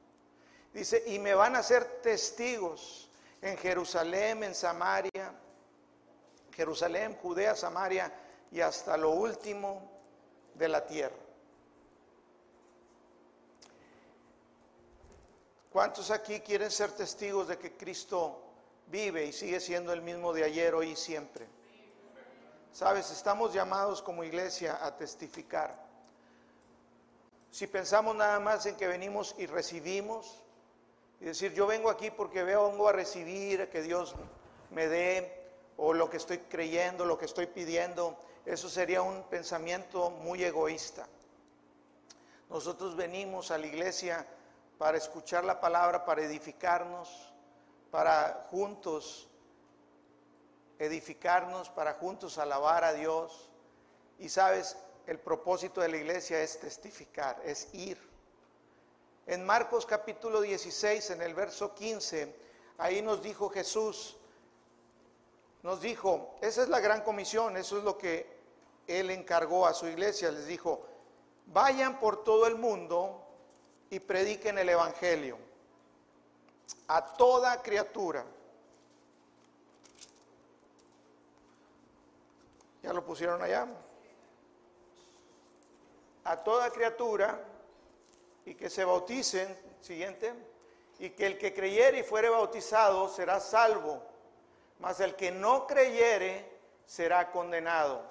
Dice, 0.73 1.03
y 1.05 1.19
me 1.19 1.35
van 1.35 1.57
a 1.57 1.61
ser 1.61 2.01
testigos 2.01 3.07
en 3.39 3.55
Jerusalén, 3.55 4.43
en 4.43 4.55
Samaria, 4.55 5.31
Jerusalén, 6.55 7.15
Judea, 7.21 7.55
Samaria 7.55 8.11
y 8.51 8.61
hasta 8.61 8.97
lo 8.97 9.11
último 9.11 9.91
de 10.55 10.67
la 10.67 10.87
tierra. 10.87 11.26
¿Cuántos 15.71 16.11
aquí 16.11 16.39
quieren 16.39 16.71
ser 16.71 16.91
testigos 16.91 17.47
de 17.47 17.57
que 17.57 17.75
Cristo 17.75 18.41
vive 18.87 19.25
y 19.25 19.33
sigue 19.33 19.59
siendo 19.59 19.91
el 19.93 20.01
mismo 20.01 20.33
de 20.33 20.43
ayer, 20.43 20.73
hoy 20.73 20.91
y 20.91 20.95
siempre? 20.95 21.47
Sabes, 22.71 23.11
estamos 23.11 23.53
llamados 23.53 24.01
como 24.01 24.23
iglesia 24.23 24.83
a 24.85 24.95
testificar. 24.95 25.87
Si 27.51 27.67
pensamos 27.67 28.15
nada 28.15 28.39
más 28.39 28.65
en 28.65 28.75
que 28.75 28.87
venimos 28.87 29.35
y 29.37 29.45
recibimos, 29.45 30.43
y 31.19 31.25
decir, 31.25 31.53
yo 31.53 31.65
vengo 31.65 31.89
aquí 31.89 32.11
porque 32.11 32.43
vengo 32.43 32.87
a 32.87 32.91
recibir, 32.91 33.69
que 33.69 33.81
Dios 33.81 34.15
me 34.69 34.87
dé, 34.87 35.37
o 35.77 35.93
lo 35.93 36.09
que 36.09 36.17
estoy 36.17 36.39
creyendo, 36.39 37.05
lo 37.05 37.17
que 37.17 37.25
estoy 37.25 37.47
pidiendo, 37.47 38.17
eso 38.45 38.69
sería 38.69 39.01
un 39.01 39.23
pensamiento 39.23 40.09
muy 40.09 40.43
egoísta. 40.43 41.07
Nosotros 42.49 42.95
venimos 42.95 43.51
a 43.51 43.57
la 43.57 43.67
iglesia 43.67 44.25
para 44.77 44.97
escuchar 44.97 45.43
la 45.43 45.59
palabra, 45.59 46.05
para 46.05 46.23
edificarnos, 46.23 47.09
para 47.91 48.47
juntos 48.51 49.27
edificarnos, 50.79 51.69
para 51.69 51.93
juntos 51.93 52.37
alabar 52.37 52.83
a 52.83 52.93
Dios. 52.93 53.49
Y 54.19 54.29
sabes, 54.29 54.77
el 55.05 55.19
propósito 55.19 55.81
de 55.81 55.89
la 55.89 55.97
iglesia 55.97 56.41
es 56.41 56.59
testificar, 56.59 57.41
es 57.43 57.73
ir. 57.73 57.97
En 59.25 59.45
Marcos 59.45 59.85
capítulo 59.85 60.41
16, 60.41 61.11
en 61.11 61.21
el 61.21 61.33
verso 61.33 61.73
15, 61.73 62.33
ahí 62.77 63.01
nos 63.01 63.21
dijo 63.21 63.49
Jesús, 63.49 64.15
nos 65.63 65.81
dijo, 65.81 66.35
esa 66.41 66.63
es 66.63 66.69
la 66.69 66.79
gran 66.79 67.01
comisión, 67.01 67.57
eso 67.57 67.77
es 67.77 67.83
lo 67.83 67.97
que 67.97 68.25
Él 68.87 69.09
encargó 69.09 69.65
a 69.67 69.73
su 69.73 69.87
iglesia, 69.87 70.31
les 70.31 70.45
dijo, 70.45 70.85
vayan 71.47 71.99
por 71.99 72.23
todo 72.23 72.47
el 72.47 72.55
mundo 72.55 73.26
y 73.89 73.99
prediquen 73.99 74.57
el 74.57 74.69
Evangelio 74.69 75.37
a 76.87 77.05
toda 77.15 77.61
criatura. 77.61 78.25
¿Ya 82.83 82.93
lo 82.93 83.03
pusieron 83.03 83.41
allá? 83.41 83.67
A 86.23 86.37
toda 86.37 86.69
criatura 86.71 87.39
y 88.45 88.55
que 88.55 88.69
se 88.69 88.85
bauticen, 88.85 89.55
siguiente, 89.81 90.33
y 90.99 91.09
que 91.11 91.25
el 91.25 91.37
que 91.37 91.53
creyere 91.53 91.99
y 91.99 92.03
fuere 92.03 92.29
bautizado 92.29 93.09
será 93.09 93.39
salvo, 93.39 94.01
mas 94.79 94.99
el 94.99 95.15
que 95.15 95.31
no 95.31 95.67
creyere 95.67 96.49
será 96.85 97.31
condenado. 97.31 98.01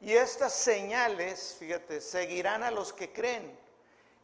Y 0.00 0.12
estas 0.12 0.52
señales, 0.52 1.56
fíjate, 1.58 2.00
seguirán 2.00 2.62
a 2.62 2.70
los 2.70 2.92
que 2.92 3.12
creen 3.12 3.63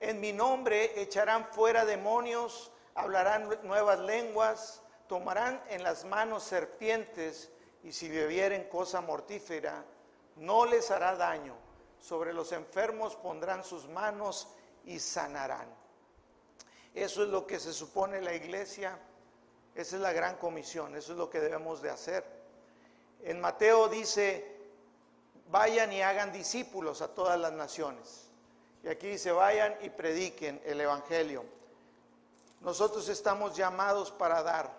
en 0.00 0.18
mi 0.18 0.32
nombre 0.32 1.00
echarán 1.00 1.46
fuera 1.52 1.84
demonios, 1.84 2.72
hablarán 2.94 3.48
nuevas 3.62 4.00
lenguas, 4.00 4.82
tomarán 5.06 5.62
en 5.68 5.82
las 5.82 6.04
manos 6.04 6.42
serpientes 6.42 7.50
y 7.82 7.92
si 7.92 8.08
bebieren 8.08 8.68
cosa 8.68 9.02
mortífera, 9.02 9.84
no 10.36 10.64
les 10.64 10.90
hará 10.90 11.16
daño. 11.16 11.54
Sobre 12.00 12.32
los 12.32 12.52
enfermos 12.52 13.14
pondrán 13.16 13.62
sus 13.62 13.86
manos 13.88 14.48
y 14.86 14.98
sanarán. 14.98 15.68
Eso 16.94 17.22
es 17.22 17.28
lo 17.28 17.46
que 17.46 17.60
se 17.60 17.74
supone 17.74 18.22
la 18.22 18.34
iglesia, 18.34 18.98
esa 19.74 19.96
es 19.96 20.02
la 20.02 20.12
gran 20.12 20.36
comisión, 20.36 20.96
eso 20.96 21.12
es 21.12 21.18
lo 21.18 21.28
que 21.28 21.40
debemos 21.40 21.82
de 21.82 21.90
hacer. 21.90 22.24
En 23.22 23.38
Mateo 23.38 23.88
dice, 23.88 24.56
vayan 25.50 25.92
y 25.92 26.00
hagan 26.00 26.32
discípulos 26.32 27.02
a 27.02 27.08
todas 27.08 27.38
las 27.38 27.52
naciones. 27.52 28.29
Y 28.82 28.88
aquí 28.88 29.08
dice, 29.08 29.30
vayan 29.32 29.76
y 29.82 29.90
prediquen 29.90 30.60
el 30.64 30.80
Evangelio. 30.80 31.44
Nosotros 32.60 33.08
estamos 33.08 33.56
llamados 33.56 34.10
para 34.10 34.42
dar. 34.42 34.70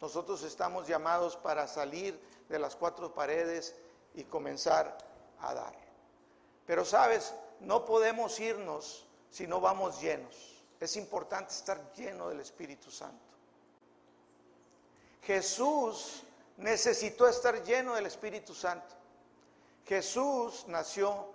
Nosotros 0.00 0.42
estamos 0.42 0.88
llamados 0.88 1.36
para 1.36 1.66
salir 1.68 2.18
de 2.48 2.58
las 2.58 2.74
cuatro 2.74 3.14
paredes 3.14 3.74
y 4.14 4.24
comenzar 4.24 4.98
a 5.40 5.54
dar. 5.54 5.74
Pero 6.66 6.84
sabes, 6.84 7.34
no 7.60 7.84
podemos 7.84 8.38
irnos 8.40 9.06
si 9.30 9.46
no 9.46 9.60
vamos 9.60 10.00
llenos. 10.00 10.64
Es 10.80 10.96
importante 10.96 11.52
estar 11.52 11.92
lleno 11.94 12.28
del 12.28 12.40
Espíritu 12.40 12.90
Santo. 12.90 13.32
Jesús 15.22 16.24
necesitó 16.56 17.28
estar 17.28 17.62
lleno 17.62 17.94
del 17.94 18.06
Espíritu 18.06 18.54
Santo. 18.54 18.94
Jesús 19.86 20.64
nació 20.66 21.31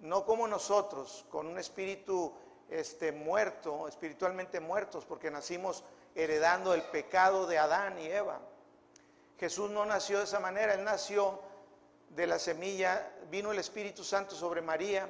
no 0.00 0.24
como 0.24 0.46
nosotros, 0.46 1.24
con 1.30 1.46
un 1.46 1.58
espíritu 1.58 2.32
este, 2.70 3.12
muerto, 3.12 3.88
espiritualmente 3.88 4.60
muertos, 4.60 5.04
porque 5.04 5.30
nacimos 5.30 5.84
heredando 6.14 6.74
el 6.74 6.82
pecado 6.82 7.46
de 7.46 7.58
Adán 7.58 7.98
y 7.98 8.06
Eva. 8.06 8.40
Jesús 9.38 9.70
no 9.70 9.84
nació 9.84 10.18
de 10.18 10.24
esa 10.24 10.40
manera, 10.40 10.74
Él 10.74 10.84
nació 10.84 11.40
de 12.10 12.26
la 12.26 12.38
semilla, 12.38 13.10
vino 13.30 13.52
el 13.52 13.58
Espíritu 13.58 14.02
Santo 14.02 14.34
sobre 14.34 14.62
María, 14.62 15.08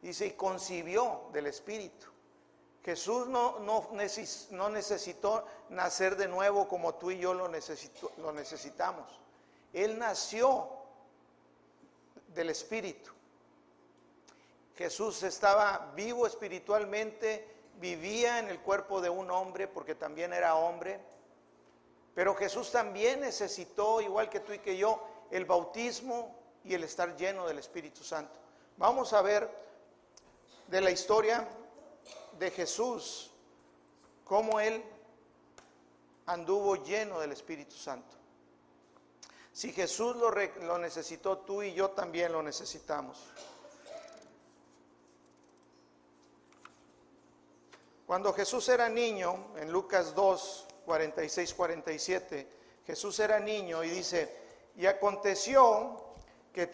dice, 0.00 0.26
y 0.26 0.30
concibió 0.32 1.22
del 1.32 1.46
Espíritu. 1.46 2.06
Jesús 2.84 3.26
no, 3.28 3.58
no, 3.60 3.88
no 4.50 4.68
necesitó 4.68 5.46
nacer 5.70 6.16
de 6.16 6.28
nuevo 6.28 6.68
como 6.68 6.94
tú 6.94 7.10
y 7.10 7.18
yo 7.18 7.32
lo, 7.32 7.48
lo 7.48 8.32
necesitamos. 8.32 9.20
Él 9.72 9.98
nació 9.98 10.68
del 12.34 12.50
Espíritu. 12.50 13.13
Jesús 14.76 15.22
estaba 15.22 15.92
vivo 15.94 16.26
espiritualmente, 16.26 17.48
vivía 17.80 18.38
en 18.38 18.48
el 18.48 18.60
cuerpo 18.60 19.00
de 19.00 19.08
un 19.08 19.30
hombre 19.30 19.68
porque 19.68 19.94
también 19.94 20.32
era 20.32 20.56
hombre, 20.56 21.00
pero 22.14 22.34
Jesús 22.34 22.70
también 22.70 23.20
necesitó, 23.20 24.00
igual 24.00 24.28
que 24.28 24.40
tú 24.40 24.52
y 24.52 24.58
que 24.58 24.76
yo, 24.76 25.02
el 25.30 25.44
bautismo 25.44 26.34
y 26.64 26.74
el 26.74 26.84
estar 26.84 27.16
lleno 27.16 27.46
del 27.46 27.58
Espíritu 27.58 28.04
Santo. 28.04 28.38
Vamos 28.76 29.12
a 29.12 29.22
ver 29.22 29.48
de 30.68 30.80
la 30.80 30.90
historia 30.90 31.46
de 32.38 32.50
Jesús, 32.50 33.30
cómo 34.24 34.60
él 34.60 34.82
anduvo 36.26 36.76
lleno 36.76 37.20
del 37.20 37.32
Espíritu 37.32 37.76
Santo. 37.76 38.16
Si 39.52 39.72
Jesús 39.72 40.16
lo, 40.16 40.30
lo 40.30 40.78
necesitó, 40.78 41.38
tú 41.38 41.62
y 41.62 41.74
yo 41.74 41.90
también 41.90 42.32
lo 42.32 42.42
necesitamos. 42.42 43.18
Cuando 48.14 48.32
Jesús 48.32 48.68
era 48.68 48.88
niño, 48.88 49.48
en 49.56 49.72
Lucas 49.72 50.14
2, 50.14 50.66
46, 50.86 51.52
47, 51.52 52.48
Jesús 52.86 53.18
era 53.18 53.40
niño 53.40 53.82
y 53.82 53.90
dice, 53.90 54.32
y 54.76 54.86
aconteció 54.86 56.14
que, 56.52 56.70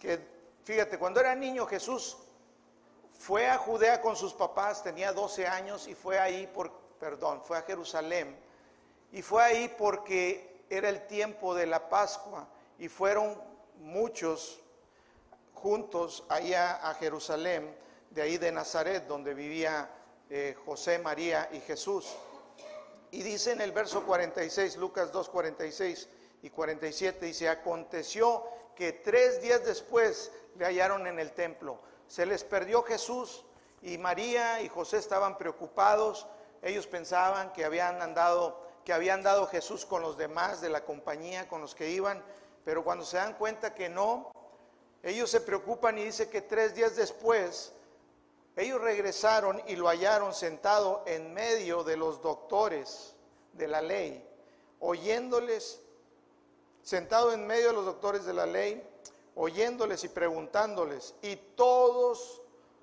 que, 0.00 0.20
fíjate, 0.64 0.98
cuando 0.98 1.20
era 1.20 1.34
niño 1.34 1.66
Jesús 1.66 2.16
fue 3.10 3.46
a 3.46 3.58
Judea 3.58 4.00
con 4.00 4.16
sus 4.16 4.32
papás, 4.32 4.82
tenía 4.82 5.12
12 5.12 5.46
años 5.46 5.86
y 5.86 5.94
fue 5.94 6.18
ahí 6.18 6.46
por, 6.46 6.72
perdón, 6.98 7.42
fue 7.42 7.58
a 7.58 7.62
Jerusalén 7.62 8.34
y 9.12 9.20
fue 9.20 9.44
ahí 9.44 9.74
porque 9.76 10.64
era 10.70 10.88
el 10.88 11.06
tiempo 11.06 11.54
de 11.54 11.66
la 11.66 11.90
Pascua 11.90 12.48
y 12.78 12.88
fueron 12.88 13.38
muchos 13.80 14.62
juntos 15.52 16.24
allá 16.30 16.76
a 16.76 16.94
Jerusalén, 16.94 17.76
de 18.08 18.22
ahí 18.22 18.38
de 18.38 18.50
Nazaret, 18.50 19.06
donde 19.06 19.34
vivía 19.34 19.90
eh, 20.30 20.56
José, 20.64 20.98
María 20.98 21.48
y 21.52 21.60
Jesús. 21.60 22.14
Y 23.10 23.22
dice 23.22 23.52
en 23.52 23.60
el 23.60 23.72
verso 23.72 24.04
46, 24.04 24.76
Lucas 24.76 25.12
2, 25.12 25.28
46 25.28 26.08
y 26.42 26.50
47, 26.50 27.26
dice, 27.26 27.48
aconteció 27.48 28.44
que 28.74 28.92
tres 28.92 29.40
días 29.40 29.64
después 29.64 30.32
le 30.56 30.64
hallaron 30.64 31.06
en 31.06 31.18
el 31.18 31.32
templo. 31.32 31.78
Se 32.08 32.26
les 32.26 32.44
perdió 32.44 32.82
Jesús 32.82 33.44
y 33.82 33.98
María 33.98 34.60
y 34.62 34.68
José 34.68 34.98
estaban 34.98 35.38
preocupados. 35.38 36.26
Ellos 36.62 36.86
pensaban 36.86 37.52
que 37.52 37.64
habían 37.64 38.02
andado, 38.02 38.60
que 38.84 38.92
habían 38.92 39.22
dado 39.22 39.46
Jesús 39.46 39.84
con 39.84 40.02
los 40.02 40.16
demás 40.16 40.60
de 40.60 40.70
la 40.70 40.84
compañía, 40.84 41.48
con 41.48 41.60
los 41.60 41.74
que 41.74 41.90
iban, 41.90 42.22
pero 42.64 42.82
cuando 42.82 43.04
se 43.04 43.18
dan 43.18 43.34
cuenta 43.34 43.74
que 43.74 43.88
no, 43.88 44.32
ellos 45.02 45.30
se 45.30 45.40
preocupan 45.40 45.98
y 45.98 46.04
dice 46.04 46.30
que 46.30 46.40
tres 46.40 46.74
días 46.74 46.96
después 46.96 47.74
ellos 48.56 48.80
regresaron 48.80 49.60
y 49.66 49.74
lo 49.74 49.88
hallaron 49.88 50.32
sentado 50.32 51.02
en 51.06 51.34
medio 51.34 51.82
de 51.82 51.96
los 51.96 52.22
doctores 52.22 53.14
de 53.52 53.66
la 53.66 53.82
ley, 53.82 54.24
oyéndoles, 54.78 55.80
sentado 56.82 57.32
en 57.32 57.46
medio 57.46 57.68
de 57.68 57.72
los 57.72 57.84
doctores 57.84 58.24
de 58.24 58.32
la 58.32 58.46
ley, 58.46 58.86
oyéndoles 59.34 60.04
y 60.04 60.08
preguntándoles. 60.08 61.14
Y 61.22 61.34
todos 61.34 62.42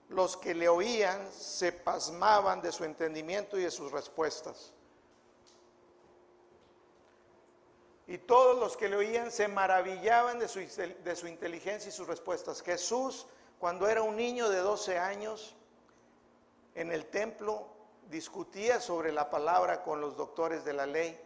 los 0.09 0.35
que 0.35 0.53
le 0.53 0.67
oían 0.67 1.31
se 1.31 1.71
pasmaban 1.71 2.61
de 2.61 2.73
su 2.73 2.83
entendimiento 2.83 3.57
y 3.57 3.63
de 3.63 3.71
sus 3.71 3.93
respuestas. 3.93 4.73
Y 8.07 8.17
todos 8.17 8.59
los 8.59 8.75
que 8.75 8.89
le 8.89 8.97
oían 8.97 9.31
se 9.31 9.47
maravillaban 9.47 10.37
de 10.37 10.49
su, 10.49 10.59
de 10.59 11.15
su 11.15 11.27
inteligencia 11.27 11.87
y 11.87 11.93
sus 11.93 12.07
respuestas. 12.07 12.61
Jesús, 12.61 13.25
cuando 13.57 13.87
era 13.87 14.01
un 14.01 14.17
niño 14.17 14.49
de 14.49 14.57
12 14.57 14.99
años, 14.99 15.55
en 16.75 16.91
el 16.91 17.05
templo 17.07 17.67
discutía 18.09 18.79
sobre 18.79 19.11
la 19.11 19.29
palabra 19.29 19.83
con 19.83 20.01
los 20.01 20.15
doctores 20.17 20.65
de 20.65 20.73
la 20.73 20.85
ley 20.85 21.19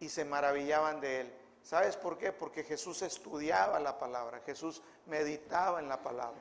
y 0.00 0.08
se 0.08 0.24
maravillaban 0.24 1.00
de 1.00 1.22
él. 1.22 1.32
¿Sabes 1.62 1.96
por 1.96 2.16
qué? 2.18 2.32
Porque 2.32 2.62
Jesús 2.62 3.02
estudiaba 3.02 3.80
la 3.80 3.98
palabra, 3.98 4.40
Jesús 4.46 4.82
meditaba 5.06 5.80
en 5.80 5.88
la 5.88 6.00
palabra. 6.00 6.40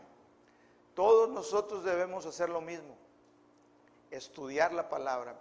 Todos 0.93 1.29
nosotros 1.29 1.83
debemos 1.83 2.25
hacer 2.25 2.49
lo 2.49 2.61
mismo, 2.61 2.95
estudiar 4.11 4.71
la 4.71 4.87
palabra, 4.87 5.35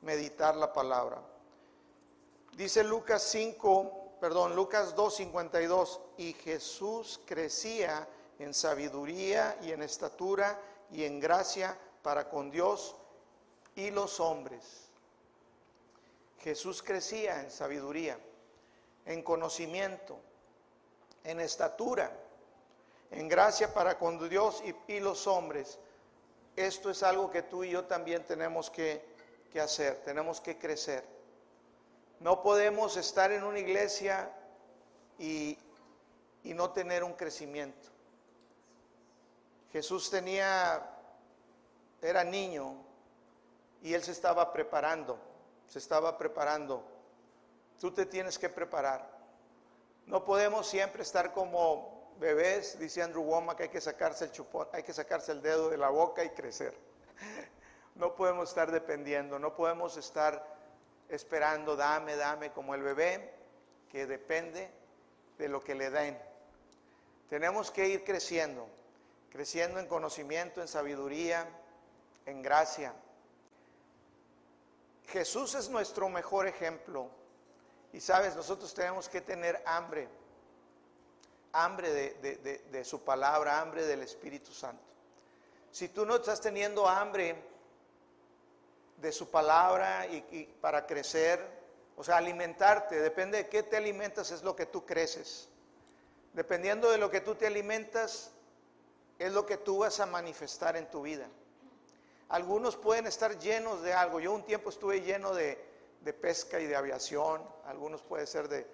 meditar 0.00 0.56
la 0.56 0.72
palabra. 0.72 1.20
Dice 2.56 2.82
Lucas 2.82 3.22
5, 3.24 4.16
perdón, 4.20 4.56
Lucas 4.56 4.96
2:52, 4.96 6.00
y 6.16 6.32
Jesús 6.32 7.20
crecía 7.26 8.08
en 8.38 8.54
sabiduría 8.54 9.58
y 9.62 9.72
en 9.72 9.82
estatura 9.82 10.58
y 10.90 11.04
en 11.04 11.20
gracia 11.20 11.76
para 12.02 12.28
con 12.28 12.50
Dios 12.50 12.96
y 13.74 13.90
los 13.90 14.20
hombres. 14.20 14.90
Jesús 16.40 16.82
crecía 16.82 17.40
en 17.42 17.50
sabiduría, 17.50 18.18
en 19.06 19.22
conocimiento, 19.22 20.18
en 21.24 21.40
estatura, 21.40 22.10
en 23.10 23.28
gracia 23.28 23.74
para 23.74 23.98
con 23.98 24.28
Dios 24.28 24.62
y, 24.88 25.00
los 25.00 25.26
hombres. 25.26 25.78
Esto 26.56 26.90
es 26.90 27.02
algo 27.02 27.30
que 27.30 27.42
tú 27.42 27.64
y 27.64 27.70
yo 27.70 27.84
también 27.84 28.24
tenemos 28.24 28.70
que, 28.70 29.04
que 29.52 29.60
hacer, 29.60 30.02
tenemos 30.04 30.40
que 30.40 30.58
crecer. 30.58 31.04
No 32.20 32.42
podemos 32.42 32.96
estar 32.96 33.32
en 33.32 33.44
una 33.44 33.58
iglesia 33.58 34.30
y, 35.18 35.58
y 36.44 36.54
no 36.54 36.70
tener 36.70 37.04
un 37.04 37.12
crecimiento. 37.12 37.88
Jesús 39.72 40.10
tenía 40.10 40.99
era 42.02 42.24
niño 42.24 42.74
y 43.82 43.94
él 43.94 44.02
se 44.02 44.12
estaba 44.12 44.52
preparando, 44.52 45.18
se 45.66 45.78
estaba 45.78 46.16
preparando. 46.18 46.84
Tú 47.78 47.90
te 47.92 48.06
tienes 48.06 48.38
que 48.38 48.48
preparar. 48.48 49.08
No 50.06 50.24
podemos 50.24 50.66
siempre 50.66 51.02
estar 51.02 51.32
como 51.32 52.12
bebés, 52.18 52.78
dice 52.78 53.02
Andrew 53.02 53.22
Womack, 53.22 53.56
que 53.56 53.62
hay 53.64 53.68
que 53.68 53.80
sacarse 53.80 54.24
el 54.24 54.32
chupón, 54.32 54.68
hay 54.72 54.82
que 54.82 54.92
sacarse 54.92 55.32
el 55.32 55.40
dedo 55.40 55.70
de 55.70 55.78
la 55.78 55.88
boca 55.88 56.24
y 56.24 56.30
crecer. 56.30 56.74
No 57.96 58.14
podemos 58.14 58.48
estar 58.48 58.70
dependiendo, 58.70 59.38
no 59.38 59.54
podemos 59.54 59.96
estar 59.98 60.42
esperando, 61.10 61.76
dame, 61.76 62.16
dame, 62.16 62.50
como 62.50 62.74
el 62.74 62.82
bebé 62.82 63.34
que 63.90 64.06
depende 64.06 64.70
de 65.36 65.48
lo 65.48 65.62
que 65.62 65.74
le 65.74 65.90
den. 65.90 66.18
Tenemos 67.28 67.70
que 67.70 67.88
ir 67.88 68.04
creciendo, 68.04 68.66
creciendo 69.28 69.80
en 69.80 69.86
conocimiento, 69.86 70.62
en 70.62 70.68
sabiduría, 70.68 71.46
en 72.26 72.42
gracia. 72.42 72.94
Jesús 75.08 75.54
es 75.54 75.68
nuestro 75.68 76.08
mejor 76.08 76.46
ejemplo. 76.46 77.08
Y 77.92 78.00
sabes, 78.00 78.36
nosotros 78.36 78.72
tenemos 78.72 79.08
que 79.08 79.20
tener 79.20 79.62
hambre, 79.66 80.08
hambre 81.52 82.14
de, 82.20 82.84
su 82.84 83.02
palabra, 83.02 83.60
hambre 83.60 83.84
del 83.86 84.02
Espíritu 84.02 84.52
Santo. 84.52 84.84
Si 85.72 85.88
tú 85.88 86.06
no 86.06 86.16
estás 86.16 86.40
teniendo 86.40 86.88
hambre 86.88 87.36
de 88.98 89.12
su 89.12 89.30
palabra 89.30 90.06
y, 90.06 90.24
y 90.30 90.44
para 90.60 90.86
crecer, 90.86 91.44
o 91.96 92.04
sea, 92.04 92.18
alimentarte, 92.18 93.00
depende 93.00 93.38
de 93.38 93.48
qué 93.48 93.62
te 93.62 93.76
alimentas, 93.76 94.30
es 94.30 94.42
lo 94.42 94.54
que 94.54 94.66
tú 94.66 94.86
creces. 94.86 95.48
Dependiendo 96.32 96.90
de 96.90 96.98
lo 96.98 97.10
que 97.10 97.20
tú 97.20 97.34
te 97.34 97.48
alimentas, 97.48 98.30
es 99.18 99.32
lo 99.32 99.44
que 99.44 99.56
tú 99.56 99.78
vas 99.78 99.98
a 99.98 100.06
manifestar 100.06 100.76
en 100.76 100.88
tu 100.88 101.02
vida. 101.02 101.28
Algunos 102.30 102.76
pueden 102.76 103.08
estar 103.08 103.36
llenos 103.40 103.82
de 103.82 103.92
algo. 103.92 104.20
Yo 104.20 104.32
un 104.32 104.44
tiempo 104.44 104.70
estuve 104.70 105.00
lleno 105.00 105.34
de, 105.34 105.58
pesca 106.20 106.60
y 106.60 106.66
de 106.66 106.76
aviación. 106.76 107.42
Algunos 107.66 108.02
puede 108.02 108.24
ser 108.28 108.48
de, 108.48 108.66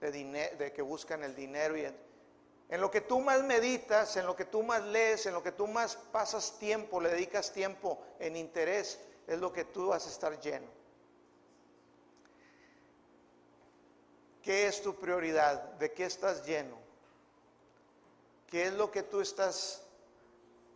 de, 0.00 0.72
que 0.72 0.82
buscan 0.82 1.22
el 1.22 1.36
dinero. 1.36 1.76
Y 1.78 1.84
en, 1.84 2.80
lo 2.80 2.90
que 2.90 3.00
tú 3.00 3.20
más 3.20 3.44
meditas, 3.44 4.16
en 4.16 4.26
lo 4.26 4.34
que 4.34 4.44
tú 4.44 4.64
más 4.64 4.82
lees, 4.82 5.26
en 5.26 5.34
lo 5.34 5.42
que 5.42 5.52
tú 5.52 5.68
más 5.68 5.94
pasas 6.10 6.58
tiempo, 6.58 7.00
le 7.00 7.10
dedicas 7.10 7.52
tiempo 7.52 8.02
en 8.18 8.34
interés, 8.34 8.98
es 9.28 9.38
lo 9.38 9.52
que 9.52 9.64
tú 9.64 9.88
vas 9.88 10.04
a 10.06 10.10
estar 10.10 10.40
lleno. 10.40 10.66
¿Qué 14.42 14.66
es 14.66 14.82
tu 14.82 14.96
prioridad? 14.96 15.62
¿De 15.74 15.92
qué 15.92 16.06
estás 16.06 16.44
lleno? 16.44 16.76
¿Qué 18.48 18.64
es 18.64 18.72
lo 18.72 18.90
que 18.90 19.04
tú 19.04 19.20
estás 19.20 19.84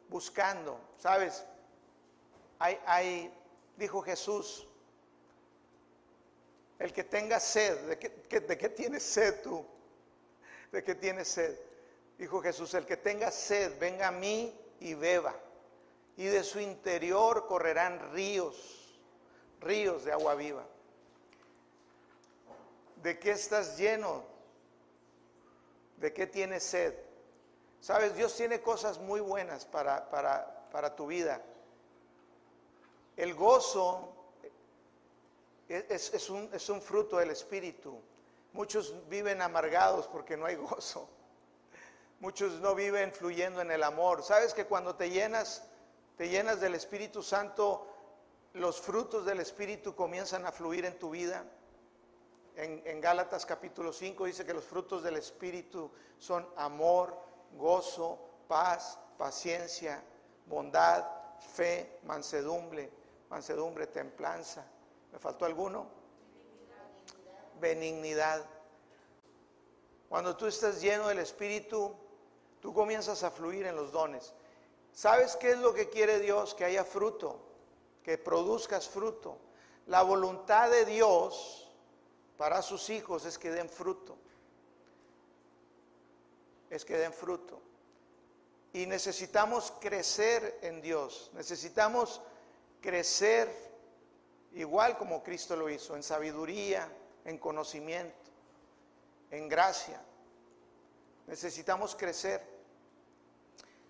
buscando? 0.09 0.79
¿Sabes? 0.99 1.45
Hay, 2.62 3.33
dijo 3.77 4.03
Jesús, 4.03 4.68
el 6.79 6.92
que 6.92 7.05
tenga 7.05 7.38
sed, 7.38 7.79
¿de 7.88 7.98
qué, 7.98 8.40
¿de 8.40 8.59
qué 8.59 8.68
tienes 8.68 9.03
sed 9.03 9.42
tú? 9.42 9.64
¿De 10.70 10.83
qué 10.83 10.94
tienes 10.94 11.29
sed? 11.29 11.57
Dijo 12.18 12.40
Jesús, 12.40 12.75
el 12.75 12.87
que 12.87 12.96
tenga 12.96 13.31
sed, 13.31 13.79
venga 13.79 14.09
a 14.09 14.12
mí 14.12 14.55
y 14.81 14.94
beba. 14.94 15.35
y 16.16 16.27
de 16.27 16.44
su 16.44 16.61
interior 16.61 17.46
correrán 17.46 18.12
ríos, 18.12 19.01
ríos 19.61 20.05
de 20.05 20.12
agua 20.12 20.35
viva. 20.35 20.66
¿De 23.03 23.18
qué 23.18 23.31
estás 23.33 23.79
lleno? 23.79 24.25
¿De 25.96 26.12
qué 26.12 26.27
tienes 26.27 26.62
sed? 26.62 26.94
Sabes, 27.81 28.14
Dios 28.14 28.37
tiene 28.37 28.61
cosas 28.61 28.98
muy 28.98 29.20
buenas 29.20 29.64
para, 29.64 30.09
para, 30.11 30.68
para 30.70 30.94
tu 30.94 31.07
vida. 31.07 31.40
El 33.16 33.35
gozo 33.35 34.12
es, 35.68 36.31
un 36.31 36.83
fruto 36.83 37.16
del 37.18 37.31
Espíritu. 37.31 37.98
Muchos 38.53 38.94
viven 39.09 39.40
amargados 39.40 40.07
porque 40.07 40.37
no 40.37 40.46
hay 40.46 40.57
gozo. 40.57 41.09
Muchos 42.20 42.61
no 42.61 42.75
viven 42.75 43.12
fluyendo 43.12 43.61
en 43.61 43.70
el 43.70 43.83
amor. 43.83 44.22
Sabes 44.22 44.55
que 44.55 44.66
cuando 44.66 44.94
te 44.94 45.11
llenas, 45.11 45.64
te 46.16 46.29
llenas 46.29 46.61
del 46.61 46.75
Espíritu 46.75 47.22
Santo, 47.22 47.87
los 48.55 48.81
frutos 48.81 49.25
del 49.25 49.40
Espíritu 49.40 49.94
comienzan 49.94 50.46
a 50.46 50.53
fluir 50.53 50.85
en 50.85 50.98
tu 50.98 51.11
vida. 51.11 51.44
En, 52.55 52.83
en, 52.85 53.01
Gálatas 53.01 53.46
capítulo 53.46 53.92
5 53.92 54.27
dice 54.27 54.44
que 54.44 54.53
los 54.53 54.64
frutos 54.64 55.03
del 55.03 55.16
Espíritu 55.16 55.90
son 56.18 56.46
amor, 56.57 57.18
gozo, 57.57 58.18
paz, 58.46 58.98
paciencia, 59.16 60.05
bondad, 60.46 61.05
fe, 61.40 61.98
mansedumbre, 62.05 62.90
mansedumbre, 63.33 63.87
templanza. 63.87 64.62
¿Me 65.11 65.18
faltó 65.18 65.47
alguno? 65.47 65.87
Benignidad. 67.59 68.45
Cuando 70.11 70.37
tú 70.37 70.47
estás 70.47 70.83
lleno 70.83 71.09
del 71.09 71.18
Espíritu, 71.18 71.97
tú 72.61 72.75
comienzas 72.75 73.23
a 73.23 73.31
fluir 73.31 73.66
en 73.66 73.75
los 73.75 73.90
dones. 73.90 74.35
¿Sabes 74.92 75.37
qué 75.37 75.53
es 75.53 75.59
lo 75.59 75.73
que 75.73 75.88
quiere 75.88 76.18
Dios? 76.18 76.55
Que 76.55 76.66
haya 76.66 76.85
fruto, 76.85 77.40
que 78.05 78.18
produzcas 78.18 78.87
fruto. 78.87 79.38
La 79.87 80.03
voluntad 80.03 80.71
de 80.71 80.85
Dios 80.85 81.71
para 82.37 82.61
sus 82.61 82.90
hijos 82.90 83.25
es 83.25 83.38
que 83.38 83.51
den 83.51 83.71
fruto. 83.71 84.14
Es 86.68 86.85
que 86.85 86.99
den 86.99 87.14
fruto. 87.14 87.62
Y 88.75 88.85
necesitamos 88.85 89.73
crecer 89.81 90.59
en 90.61 90.83
Dios. 90.83 91.31
Necesitamos 91.33 92.21
crecer 92.83 93.49
igual 94.53 94.99
como 94.99 95.23
Cristo 95.23 95.57
lo 95.57 95.71
hizo, 95.71 95.97
en 95.97 96.03
sabiduría, 96.03 96.87
en 97.25 97.38
conocimiento, 97.38 98.31
en 99.31 99.49
gracia. 99.49 100.03
Necesitamos 101.27 101.95
crecer. 101.95 102.42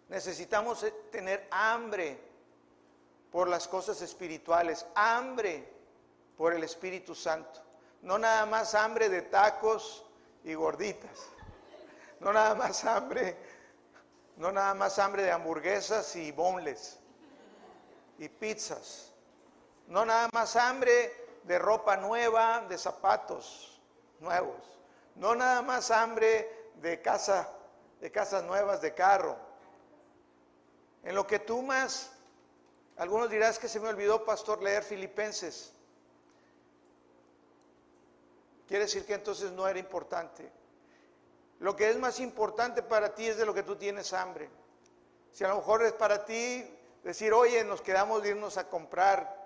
Necesitamos 0.08 0.84
eh, 0.84 0.92
tener 1.10 1.48
hambre 1.50 2.20
por 3.32 3.48
las 3.48 3.66
cosas 3.66 4.00
espirituales, 4.02 4.86
hambre 4.94 5.66
por 6.36 6.52
el 6.52 6.62
Espíritu 6.62 7.14
Santo. 7.14 7.60
No 8.02 8.18
nada 8.18 8.44
más 8.46 8.74
hambre 8.74 9.08
de 9.08 9.22
tacos 9.22 10.04
y 10.44 10.54
gorditas. 10.54 11.18
No 12.20 12.32
nada 12.32 12.54
más 12.54 12.84
hambre, 12.84 13.36
no 14.36 14.52
nada 14.52 14.74
más 14.74 14.98
hambre 14.98 15.22
de 15.22 15.32
hamburguesas 15.32 16.14
y 16.14 16.30
bonles 16.30 17.01
y 18.22 18.28
pizzas. 18.28 19.12
No 19.88 20.04
nada 20.04 20.28
más 20.32 20.56
hambre 20.56 21.40
de 21.42 21.58
ropa 21.58 21.96
nueva, 21.96 22.64
de 22.68 22.78
zapatos 22.78 23.80
nuevos. 24.20 24.62
No 25.16 25.34
nada 25.34 25.60
más 25.62 25.90
hambre 25.90 26.70
de 26.76 27.02
casa, 27.02 27.48
de 28.00 28.10
casas 28.10 28.44
nuevas, 28.44 28.80
de 28.80 28.94
carro 28.94 29.36
en 31.02 31.14
lo 31.14 31.26
que 31.26 31.40
tú 31.40 31.62
más, 31.62 32.12
algunos 32.96 33.28
dirás 33.28 33.58
que 33.58 33.68
se 33.68 33.80
me 33.80 33.88
olvidó, 33.88 34.24
pastor, 34.24 34.62
leer 34.62 34.84
Filipenses. 34.84 35.72
Quiere 38.68 38.84
decir 38.84 39.04
que 39.04 39.14
entonces 39.14 39.50
no 39.50 39.66
era 39.66 39.78
importante. 39.78 40.50
Lo 41.58 41.74
que 41.74 41.90
es 41.90 41.98
más 41.98 42.20
importante 42.20 42.82
para 42.82 43.14
ti 43.14 43.26
es 43.26 43.36
de 43.36 43.46
lo 43.46 43.52
que 43.52 43.62
tú 43.62 43.76
tienes 43.76 44.12
hambre. 44.12 44.48
Si 45.32 45.44
a 45.44 45.48
lo 45.48 45.56
mejor 45.56 45.82
es 45.84 45.92
para 45.92 46.24
ti 46.24 46.64
decir, 47.02 47.32
oye, 47.32 47.64
nos 47.64 47.80
quedamos 47.80 48.22
de 48.22 48.30
irnos 48.30 48.56
a 48.56 48.68
comprar 48.68 49.40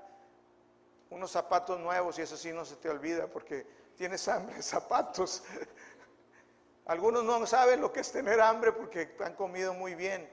unos 1.11 1.31
zapatos 1.31 1.79
nuevos 1.79 2.19
y 2.19 2.23
eso 2.23 2.37
sí 2.37 2.53
no 2.53 2.65
se 2.65 2.77
te 2.77 2.89
olvida 2.89 3.27
porque 3.27 3.67
tienes 3.97 4.27
hambre 4.29 4.63
zapatos. 4.63 5.43
Algunos 6.87 7.25
no 7.25 7.45
saben 7.47 7.81
lo 7.81 7.93
que 7.93 8.01
es 8.01 8.13
tener 8.13 8.41
hambre 8.41 8.73
porque 8.73 9.17
han 9.25 9.35
comido 9.35 9.75
muy 9.75 9.95
bien. 9.95 10.29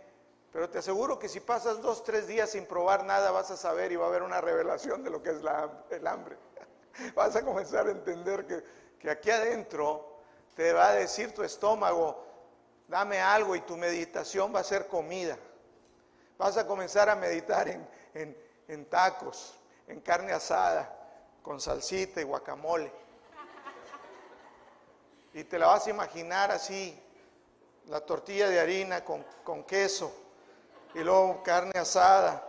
Pero 0.52 0.70
te 0.70 0.78
aseguro 0.78 1.18
que 1.18 1.28
si 1.28 1.40
pasas 1.40 1.82
dos, 1.82 2.04
tres 2.04 2.28
días 2.28 2.52
sin 2.52 2.68
probar 2.68 3.04
nada, 3.06 3.32
vas 3.32 3.50
a 3.50 3.58
saber 3.58 3.92
y 3.92 3.96
va 3.96 4.06
a 4.06 4.10
haber 4.10 4.22
una 4.22 4.40
revelación 4.40 5.04
de 5.04 5.10
lo 5.10 5.24
que 5.24 5.32
es 5.32 5.38
el 5.90 6.08
hambre. 6.08 6.38
Vas 7.16 7.36
a 7.36 7.44
comenzar 7.44 7.88
a 7.88 7.92
entender 7.92 8.46
que, 8.46 8.64
que 9.00 9.10
aquí 9.10 9.32
adentro 9.32 10.20
te 10.56 10.72
va 10.72 10.90
a 10.90 10.94
decir 10.94 11.34
tu 11.34 11.42
estómago, 11.42 12.24
dame 12.88 13.20
algo 13.20 13.56
y 13.56 13.62
tu 13.62 13.76
meditación 13.76 14.54
va 14.54 14.60
a 14.60 14.64
ser 14.64 14.86
comida. 14.86 15.40
Vas 16.38 16.58
a 16.58 16.68
comenzar 16.68 17.10
a 17.10 17.16
meditar 17.16 17.68
en, 17.68 17.88
en, 18.14 18.38
en 18.68 18.86
tacos, 18.86 19.60
en 19.88 20.02
carne 20.02 20.34
asada, 20.34 20.94
con 21.42 21.60
salsita 21.60 22.22
y 22.22 22.24
guacamole. 22.24 22.92
Y 25.34 25.44
te 25.44 25.58
la 25.58 25.68
vas 25.68 25.88
a 25.88 25.90
imaginar 25.90 26.52
así, 26.52 27.00
la 27.88 28.02
tortilla 28.02 28.50
de 28.50 28.60
harina 28.60 29.04
con, 29.04 29.26
con 29.44 29.64
queso 29.64 30.14
y 30.94 31.00
luego 31.00 31.42
carne 31.44 31.80
asada, 31.80 32.48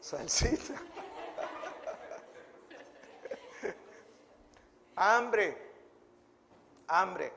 salsita. 0.00 0.74
hambre, 4.96 5.56
hambre, 6.88 7.32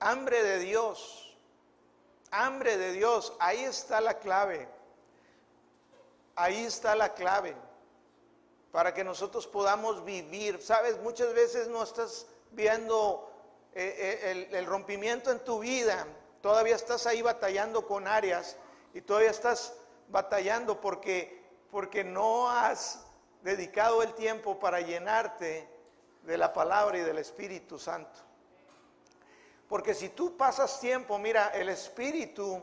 hambre 0.00 0.42
de 0.42 0.58
Dios, 0.58 1.25
hambre 2.30 2.76
de 2.76 2.92
Dios, 2.92 3.32
ahí 3.38 3.64
está 3.64 4.00
la 4.00 4.18
clave, 4.18 4.68
ahí 6.34 6.64
está 6.64 6.94
la 6.94 7.14
clave 7.14 7.54
para 8.72 8.92
que 8.92 9.04
nosotros 9.04 9.46
podamos 9.46 10.04
vivir. 10.04 10.60
Sabes, 10.60 10.98
muchas 11.00 11.32
veces 11.34 11.68
no 11.68 11.82
estás 11.82 12.26
viendo 12.50 13.30
eh, 13.74 13.94
eh, 13.98 14.30
el, 14.30 14.54
el 14.54 14.66
rompimiento 14.66 15.30
en 15.30 15.40
tu 15.40 15.60
vida 15.60 16.06
Todavía 16.46 16.76
estás 16.76 17.08
ahí 17.08 17.22
batallando 17.22 17.88
con 17.88 18.06
áreas 18.06 18.56
y 18.94 19.00
todavía 19.00 19.30
estás 19.30 19.74
batallando 20.06 20.80
porque, 20.80 21.42
porque 21.72 22.04
no 22.04 22.48
has 22.48 23.04
dedicado 23.42 24.00
el 24.00 24.14
tiempo 24.14 24.56
para 24.60 24.80
llenarte 24.80 25.68
de 26.22 26.38
la 26.38 26.52
palabra 26.52 26.98
y 26.98 27.00
del 27.00 27.18
Espíritu 27.18 27.80
Santo. 27.80 28.20
Porque 29.68 29.94
si 29.94 30.10
tú 30.10 30.36
pasas 30.36 30.80
tiempo, 30.80 31.18
mira, 31.18 31.48
el 31.48 31.68
Espíritu, 31.68 32.62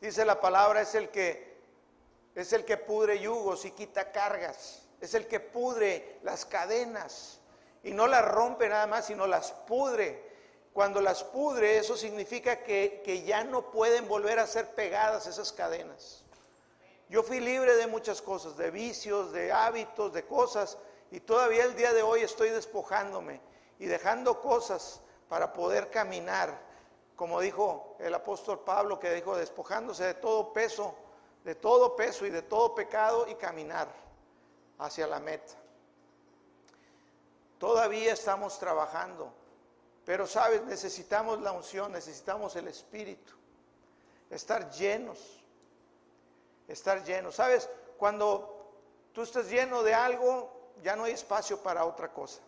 dice 0.00 0.24
la 0.24 0.40
palabra, 0.40 0.80
es 0.80 0.94
el 0.94 1.10
que 1.10 1.50
es 2.34 2.52
el 2.52 2.64
que 2.64 2.76
pudre 2.76 3.18
yugos 3.18 3.64
y 3.64 3.72
quita 3.72 4.12
cargas, 4.12 4.82
es 5.00 5.14
el 5.14 5.26
que 5.26 5.40
pudre 5.40 6.18
las 6.22 6.46
cadenas. 6.46 7.40
Y 7.82 7.92
no 7.92 8.06
las 8.06 8.24
rompe 8.26 8.68
nada 8.68 8.86
más, 8.86 9.06
sino 9.06 9.26
las 9.26 9.52
pudre. 9.52 10.30
Cuando 10.72 11.00
las 11.00 11.24
pudre, 11.24 11.78
eso 11.78 11.96
significa 11.96 12.62
que, 12.62 13.24
ya 13.26 13.42
no 13.42 13.70
pueden 13.70 14.06
volver 14.06 14.38
a 14.38 14.46
ser 14.46 14.74
pegadas 14.74 15.26
esas 15.26 15.52
cadenas. 15.52 16.24
Yo 17.08 17.22
fui 17.22 17.40
libre 17.40 17.74
de 17.76 17.86
muchas 17.88 18.22
cosas, 18.22 18.56
de 18.56 18.70
vicios, 18.70 19.32
de 19.32 19.50
hábitos, 19.50 20.12
de 20.12 20.24
cosas, 20.24 20.78
y 21.10 21.20
todavía 21.20 21.64
el 21.64 21.74
día 21.74 21.92
de 21.92 22.02
hoy 22.02 22.20
estoy 22.20 22.50
despojándome 22.50 23.40
y 23.80 23.86
dejando 23.86 24.40
cosas 24.40 25.00
para 25.30 25.52
poder 25.52 25.90
caminar, 25.90 26.58
como 27.14 27.40
dijo 27.40 27.94
el 28.00 28.12
apóstol 28.12 28.58
Pablo, 28.64 28.98
que 28.98 29.12
dijo, 29.12 29.36
despojándose 29.36 30.04
de 30.04 30.14
todo 30.14 30.52
peso, 30.52 30.92
de 31.44 31.54
todo 31.54 31.94
peso 31.94 32.26
y 32.26 32.30
de 32.30 32.42
todo 32.42 32.74
pecado 32.74 33.28
y 33.28 33.36
caminar 33.36 33.86
hacia 34.80 35.06
la 35.06 35.20
meta. 35.20 35.54
Todavía 37.58 38.12
estamos 38.12 38.58
trabajando. 38.58 39.32
Pero 40.04 40.26
sabes, 40.26 40.64
necesitamos 40.64 41.40
la 41.40 41.52
unción, 41.52 41.92
necesitamos 41.92 42.56
el 42.56 42.66
Espíritu, 42.66 43.32
estar 44.30 44.68
llenos, 44.72 45.44
estar 46.66 47.04
llenos. 47.04 47.36
Sabes, 47.36 47.68
cuando 47.96 48.66
tú 49.12 49.22
estás 49.22 49.48
lleno 49.48 49.84
de 49.84 49.94
algo, 49.94 50.72
ya 50.82 50.96
no 50.96 51.04
hay 51.04 51.12
espacio 51.12 51.62
para 51.62 51.84
otra 51.84 52.12
cosa. 52.12 52.40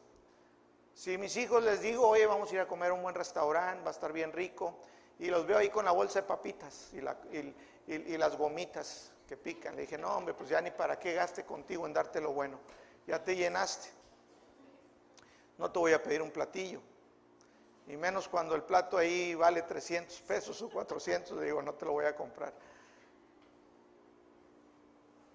Si 0.95 1.17
mis 1.19 1.37
hijos 1.37 1.63
les 1.63 1.81
digo, 1.81 2.09
oye, 2.09 2.27
vamos 2.27 2.51
a 2.51 2.55
ir 2.55 2.61
a 2.61 2.67
comer 2.67 2.93
un 2.93 3.03
buen 3.03 3.15
restaurante, 3.15 3.83
va 3.83 3.89
a 3.89 3.93
estar 3.93 4.13
bien 4.13 4.33
rico, 4.33 4.79
y 5.19 5.27
los 5.27 5.47
veo 5.47 5.59
ahí 5.59 5.71
con 5.71 5.85
la 5.85 5.93
bolsa 5.93 6.21
de 6.21 6.27
papitas 6.27 6.91
y, 6.93 7.01
las 8.17 8.37
gomitas 8.37 9.13
que 9.27 9.37
pican, 9.37 9.77
le 9.77 9.83
dije, 9.83 9.99
no, 9.99 10.17
hombre, 10.17 10.35
pues 10.35 10.49
ya 10.51 10.61
ni 10.61 10.71
para 10.71 10.99
qué 10.99 11.15
gaste 11.15 11.45
contigo 11.45 11.87
en 11.87 11.93
darte 11.93 12.21
lo 12.21 12.33
bueno, 12.33 12.59
ya 13.07 13.23
te 13.23 13.37
llenaste. 13.37 13.89
No 15.59 15.71
te 15.71 15.79
voy 15.79 15.93
a 15.93 16.03
pedir 16.03 16.23
un 16.23 16.31
platillo. 16.31 16.81
Y 17.87 17.97
menos 17.97 18.29
cuando 18.29 18.55
el 18.55 18.63
plato 18.63 18.97
ahí 18.97 19.35
vale 19.35 19.63
300 19.63 20.21
pesos 20.23 20.61
o 20.63 20.69
400, 20.71 21.37
le 21.39 21.45
digo, 21.47 21.63
no 21.63 21.75
te 21.75 21.85
lo 21.85 21.93
voy 21.93 22.05
a 22.05 22.15
comprar. 22.15 22.53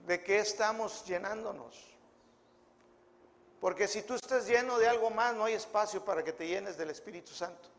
de 0.07 0.23
qué 0.23 0.39
estamos 0.39 1.05
llenándonos. 1.05 1.96
Porque 3.59 3.87
si 3.87 4.03
tú 4.03 4.13
estás 4.13 4.47
lleno 4.47 4.77
de 4.77 4.87
algo 4.87 5.09
más, 5.09 5.33
no 5.35 5.45
hay 5.45 5.53
espacio 5.53 6.03
para 6.05 6.23
que 6.23 6.33
te 6.33 6.47
llenes 6.47 6.77
del 6.77 6.91
Espíritu 6.91 7.33
Santo. 7.33 7.69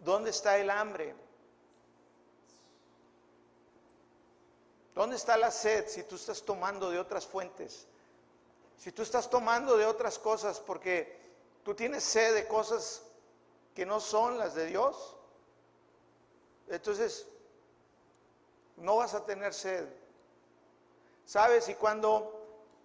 ¿Dónde 0.00 0.30
está 0.30 0.58
el 0.58 0.70
hambre? 0.70 1.14
¿Dónde 4.94 5.16
está 5.16 5.36
la 5.36 5.52
sed 5.52 5.86
si 5.88 6.02
tú 6.02 6.16
estás 6.16 6.42
tomando 6.42 6.90
de 6.90 6.98
otras 6.98 7.24
fuentes? 7.24 7.86
Si 8.76 8.90
tú 8.90 9.02
estás 9.02 9.30
tomando 9.30 9.76
de 9.76 9.86
otras 9.86 10.18
cosas 10.18 10.58
porque 10.58 11.16
tú 11.64 11.74
tienes 11.74 12.02
sed 12.02 12.34
de 12.34 12.48
cosas 12.48 13.02
que 13.74 13.86
no 13.86 14.00
son 14.00 14.38
las 14.38 14.54
de 14.54 14.66
Dios, 14.66 15.14
entonces 16.68 17.26
no 18.76 18.96
vas 18.96 19.14
a 19.14 19.24
tener 19.24 19.54
sed. 19.54 19.86
¿Sabes? 21.24 21.68
Y 21.68 21.74
cuando 21.74 22.37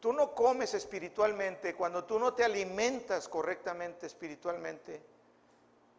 tú 0.03 0.11
no 0.11 0.35
comes 0.35 0.73
espiritualmente, 0.73 1.75
cuando 1.75 2.03
tú 2.03 2.19
no 2.19 2.33
te 2.33 2.43
alimentas 2.43 3.29
correctamente 3.29 4.05
espiritualmente, 4.05 5.01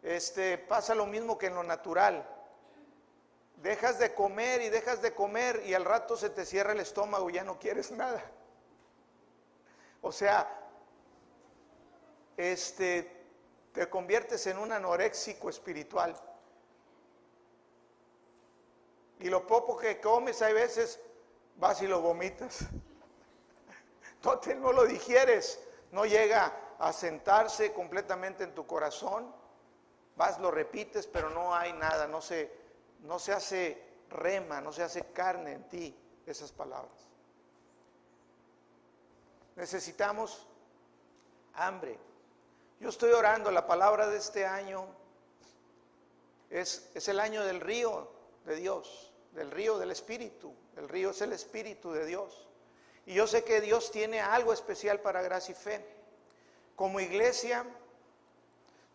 este, 0.03 0.59
pasa 0.59 0.95
lo 0.95 1.07
mismo 1.07 1.39
que 1.39 1.47
en 1.47 1.55
lo 1.55 1.63
natural. 1.63 2.23
Dejas 3.63 3.99
de 3.99 4.13
comer 4.13 4.61
y 4.61 4.69
dejas 4.69 5.01
de 5.01 5.15
comer 5.15 5.63
y 5.65 5.73
al 5.73 5.87
rato 5.87 6.19
se 6.19 6.29
te 6.29 6.45
cierra 6.45 6.73
el 6.73 6.81
estómago 6.81 7.31
y 7.31 7.33
ya 7.33 7.45
no 7.45 7.59
quieres 7.59 7.91
nada. 7.93 8.23
O 10.03 10.13
sea, 10.13 10.55
este, 12.37 13.25
te 13.73 13.89
conviertes 13.89 14.47
en 14.49 14.59
un 14.59 14.71
anoréxico 14.73 15.49
espiritual. 15.49 16.15
Y 19.21 19.31
lo 19.31 19.47
poco 19.47 19.79
que 19.79 19.99
comes 19.99 20.43
hay 20.43 20.53
veces 20.53 21.01
vas 21.57 21.81
y 21.81 21.87
lo 21.87 22.03
vomitas. 22.03 22.69
No, 24.25 24.73
lo 24.73 24.85
digieres, 24.87 25.61
no 25.93 26.07
llega 26.07 26.53
a 26.79 26.93
sentarse 26.93 27.73
completamente 27.73 28.45
en 28.45 28.55
tu 28.55 28.67
corazón. 28.67 29.35
Vas, 30.17 30.39
lo 30.39 30.51
repites, 30.51 31.07
pero 31.07 31.29
no 31.29 31.55
hay 31.55 31.73
nada, 31.75 32.07
no 32.07 32.23
se, 32.23 32.51
no 33.01 33.19
se 33.19 33.33
hace 33.33 33.83
rema, 34.09 34.61
no 34.61 34.73
se 34.73 34.83
hace 34.83 35.05
carne 35.13 35.53
en 35.53 35.69
ti 35.69 35.97
esas 36.27 36.53
palabras. 36.53 37.09
Necesitamos 39.57 40.47
hambre. 41.55 41.99
Yo 42.81 42.89
estoy 42.89 43.13
orando, 43.13 43.51
la 43.51 43.67
palabra 43.67 44.07
de 44.07 44.17
este 44.17 44.47
año 44.47 44.87
es, 46.51 46.91
es 46.95 47.09
el 47.09 47.21
año 47.21 47.45
del 47.45 47.61
río 47.61 48.11
de 48.47 48.57
Dios, 48.57 49.13
del 49.33 49.51
río 49.51 49.79
del 49.79 49.91
Espíritu. 49.91 50.55
El 50.77 50.89
río 50.89 51.11
es 51.11 51.21
el 51.21 51.33
Espíritu 51.33 51.93
de 51.93 52.07
Dios. 52.07 52.49
Y 53.07 53.15
yo 53.15 53.27
sé 53.27 53.45
que 53.45 53.61
Dios 53.61 53.91
tiene 53.91 54.21
algo 54.21 54.53
especial 54.53 55.01
para 55.01 55.23
gracia 55.23 55.53
y 55.53 55.55
fe. 55.55 55.87
Como 56.75 57.01
iglesia, 57.01 57.65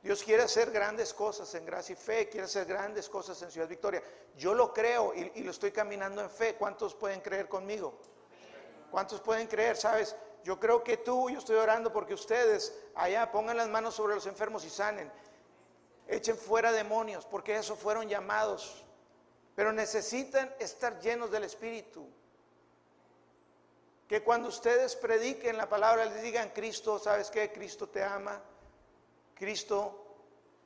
Dios 0.02 0.24
quiere 0.24 0.44
hacer 0.44 0.72
grandes 0.72 1.14
cosas 1.14 1.54
en 1.56 1.66
gracia 1.66 1.94
y 1.94 1.96
fe, 1.96 2.30
quiere 2.30 2.46
hacer 2.46 2.66
grandes 2.66 3.10
cosas 3.10 3.42
en 3.42 3.52
Ciudad 3.52 3.68
Victoria. 3.68 4.02
Yo 4.38 4.54
lo 4.54 4.74
creo 4.74 5.14
y, 5.14 5.44
lo 5.44 5.52
estoy 5.52 5.72
caminando 5.72 6.22
en 6.22 6.30
fe. 6.30 6.56
¿Cuántos 6.56 6.96
pueden 6.96 7.20
creer 7.20 7.50
conmigo? 7.50 8.00
¿Cuántos 8.92 9.20
pueden 9.20 9.48
creer? 9.48 9.76
Sabes, 9.76 10.16
yo 10.44 10.60
creo 10.60 10.84
que 10.84 10.98
tú, 10.98 11.30
yo 11.30 11.40
estoy 11.40 11.58
orando 11.58 11.92
porque 11.92 12.14
ustedes 12.14 12.74
allá 12.96 13.30
pongan 13.32 13.58
las 13.58 13.68
manos 13.68 13.94
sobre 13.94 14.16
los 14.16 14.26
enfermos 14.26 14.64
y 14.66 14.70
sanen. 14.70 15.12
Echen 16.08 16.38
fuera 16.38 16.72
demonios, 16.72 17.26
porque 17.26 17.56
eso 17.56 17.76
fueron 17.76 18.08
llamados. 18.08 18.84
Pero 19.54 19.74
necesitan 19.74 20.54
estar 20.60 21.00
llenos 21.02 21.30
del 21.30 21.44
Espíritu. 21.44 22.08
Que 24.10 24.24
cuando 24.24 24.48
ustedes 24.48 24.96
prediquen 24.96 25.56
la 25.56 25.70
palabra, 25.70 26.04
les 26.06 26.24
digan, 26.24 26.50
Cristo, 26.50 26.98
¿sabes 26.98 27.30
qué? 27.30 27.52
Cristo 27.52 27.88
te 27.88 28.04
ama. 28.04 28.42
Cristo 29.36 30.04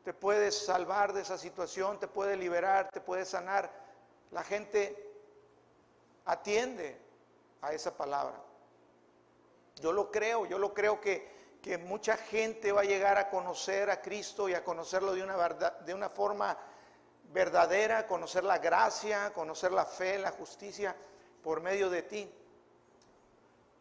te 0.02 0.14
puede 0.14 0.50
salvar 0.50 1.12
de 1.12 1.24
esa 1.24 1.38
situación, 1.38 2.00
te 2.00 2.08
puede 2.08 2.38
liberar, 2.38 2.90
te 2.90 3.02
puede 3.02 3.26
sanar. 3.26 3.70
La 4.32 4.44
gente 4.44 5.12
atiende 6.24 6.98
a 7.62 7.74
esa 7.74 7.98
palabra. 7.98 8.42
Yo 9.76 9.92
lo 9.92 10.10
creo, 10.10 10.46
yo 10.46 10.58
lo 10.58 10.74
creo 10.74 11.02
que, 11.02 11.60
que 11.62 11.78
mucha 11.78 12.16
gente 12.16 12.72
va 12.72 12.82
a 12.82 12.86
llegar 12.86 13.18
a 13.18 13.30
conocer 13.30 13.90
a 13.90 14.02
Cristo 14.02 14.48
y 14.48 14.54
a 14.54 14.64
conocerlo 14.64 15.14
de 15.14 15.22
una, 15.22 15.36
verdad, 15.36 15.82
de 15.82 15.94
una 15.94 16.08
forma 16.08 16.58
verdadera, 17.34 18.08
conocer 18.08 18.46
la 18.46 18.60
gracia, 18.60 19.34
conocer 19.34 19.74
la 19.74 19.86
fe, 19.86 20.18
la 20.18 20.32
justicia 20.32 20.96
por 21.42 21.60
medio 21.60 21.90
de 21.90 22.04
ti. 22.04 22.34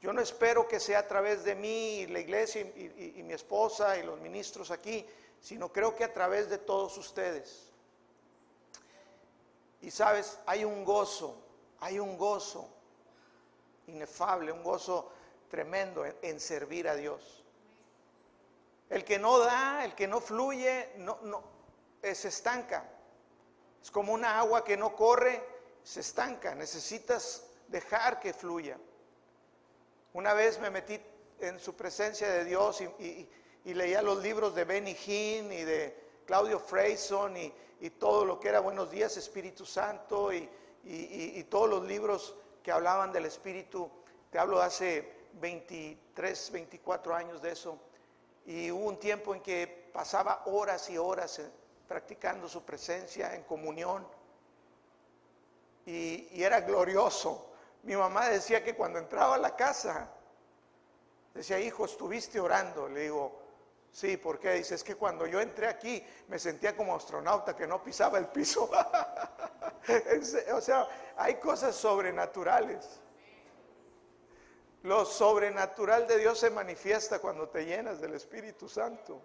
Yo 0.03 0.13
no 0.13 0.21
espero 0.21 0.67
que 0.67 0.81
sea 0.81 0.99
a 0.99 1.07
través 1.07 1.45
de 1.45 1.55
mí, 1.55 2.09
la 2.09 2.19
iglesia 2.19 2.61
y, 2.61 3.23
mi 3.23 3.35
esposa 3.35 3.97
y 3.97 4.03
los 4.03 4.21
ministros 4.21 4.73
aquí, 4.73 5.07
sino 5.41 5.73
creo 5.73 5.95
que 5.95 6.03
a 6.03 6.13
través 6.13 6.51
de 6.51 6.59
todos 6.59 6.99
ustedes. 6.99 7.71
Y 9.81 9.93
sabes, 9.93 10.41
hay 10.45 10.65
un 10.65 10.85
gozo, 10.85 11.37
hay 11.79 12.01
un 12.01 12.19
gozo 12.19 12.69
inefable, 13.87 14.51
un 14.51 14.65
gozo 14.65 15.09
tremendo 15.49 16.05
en, 16.05 16.41
servir 16.41 16.89
a 16.89 16.97
Dios. 16.97 17.45
El 18.91 19.05
que 19.05 19.21
no 19.21 19.39
da, 19.39 19.85
el 19.85 19.95
que 19.95 20.09
no 20.09 20.21
fluye, 20.21 20.95
no, 20.97 21.19
no, 21.23 21.45
eh, 22.03 22.17
se 22.17 22.27
estanca. 22.27 22.91
Es 23.81 23.93
como 23.93 24.13
una 24.13 24.41
agua 24.41 24.65
que 24.65 24.77
no 24.77 24.97
corre, 24.97 25.45
se 25.85 26.01
estanca. 26.01 26.57
Necesitas 26.57 27.45
dejar 27.69 28.19
que 28.19 28.35
fluya. 28.35 28.77
Una 30.15 30.35
vez 30.35 30.61
me 30.61 30.69
metí 30.69 31.01
en 31.41 31.59
su 31.59 31.75
presencia 31.75 32.29
de 32.31 32.45
Dios 32.45 32.83
y, 32.83 33.29
leía 33.65 34.03
los 34.03 34.23
libros 34.23 34.55
de 34.55 34.65
Benny 34.65 34.95
Hinn 35.07 35.51
y 35.51 35.63
de 35.63 35.97
Claudio 36.27 36.59
Freyson 36.59 37.35
y, 37.37 37.53
todo 37.99 38.25
lo 38.25 38.39
que 38.39 38.49
era 38.49 38.61
Buenos 38.61 38.91
días 38.91 39.17
Espíritu 39.17 39.65
Santo 39.65 40.31
y, 40.33 41.47
todos 41.49 41.69
los 41.71 41.85
libros 41.85 42.35
que 42.63 42.71
hablaban 42.71 43.11
del 43.11 43.25
Espíritu. 43.25 43.91
Te 44.31 44.39
hablo 44.39 44.59
de 44.59 44.65
hace 44.65 45.13
23, 45.41 46.51
24 46.53 47.15
años 47.15 47.41
de 47.41 47.53
eso. 47.53 47.79
Y 48.45 48.71
hubo 48.71 48.85
un 48.85 48.99
tiempo 48.99 49.35
en 49.35 49.41
que 49.41 49.89
pasaba 49.95 50.43
horas 50.45 50.91
y 50.91 50.99
horas 50.99 51.41
practicando 51.89 52.49
su 52.49 52.63
presencia 52.65 53.35
en 53.35 53.45
comunión. 53.45 54.07
y 55.87 56.43
era 56.43 56.61
glorioso 56.61 57.52
mi 57.83 57.97
mamá 57.97 58.29
decía 58.29 58.63
que 58.63 58.75
cuando 58.75 58.99
entraba 58.99 59.35
a 59.35 59.39
la 59.39 59.57
casa, 59.57 60.09
decía, 61.35 61.59
hijo, 61.59 61.85
estuviste 61.85 62.39
orando. 62.39 62.89
Le 62.89 63.03
digo, 63.03 63.41
sí, 63.91 64.17
¿por 64.17 64.39
qué? 64.39 64.53
Dice, 64.53 64.77
es 64.77 64.85
que 64.85 64.95
cuando 64.95 65.27
yo 65.27 65.41
entré 65.41 65.67
aquí 65.67 66.05
me 66.29 66.39
sentía 66.39 66.77
como 66.77 66.95
astronauta 66.95 67.57
que 67.57 67.67
no 67.67 67.83
pisaba 67.83 68.19
el 68.19 68.29
piso. 68.29 68.71
o 70.55 70.61
sea, 70.61 70.89
hay 71.17 71.37
cosas 71.37 71.75
sobrenaturales. 71.75 73.01
Lo 74.85 75.05
sobrenatural 75.05 76.07
de 76.07 76.19
Dios 76.19 76.39
se 76.39 76.51
manifiesta 76.51 77.19
cuando 77.21 77.49
te 77.49 77.65
llenas 77.65 78.01
del 78.01 78.15
Espíritu 78.15 78.69
Santo. 78.69 79.21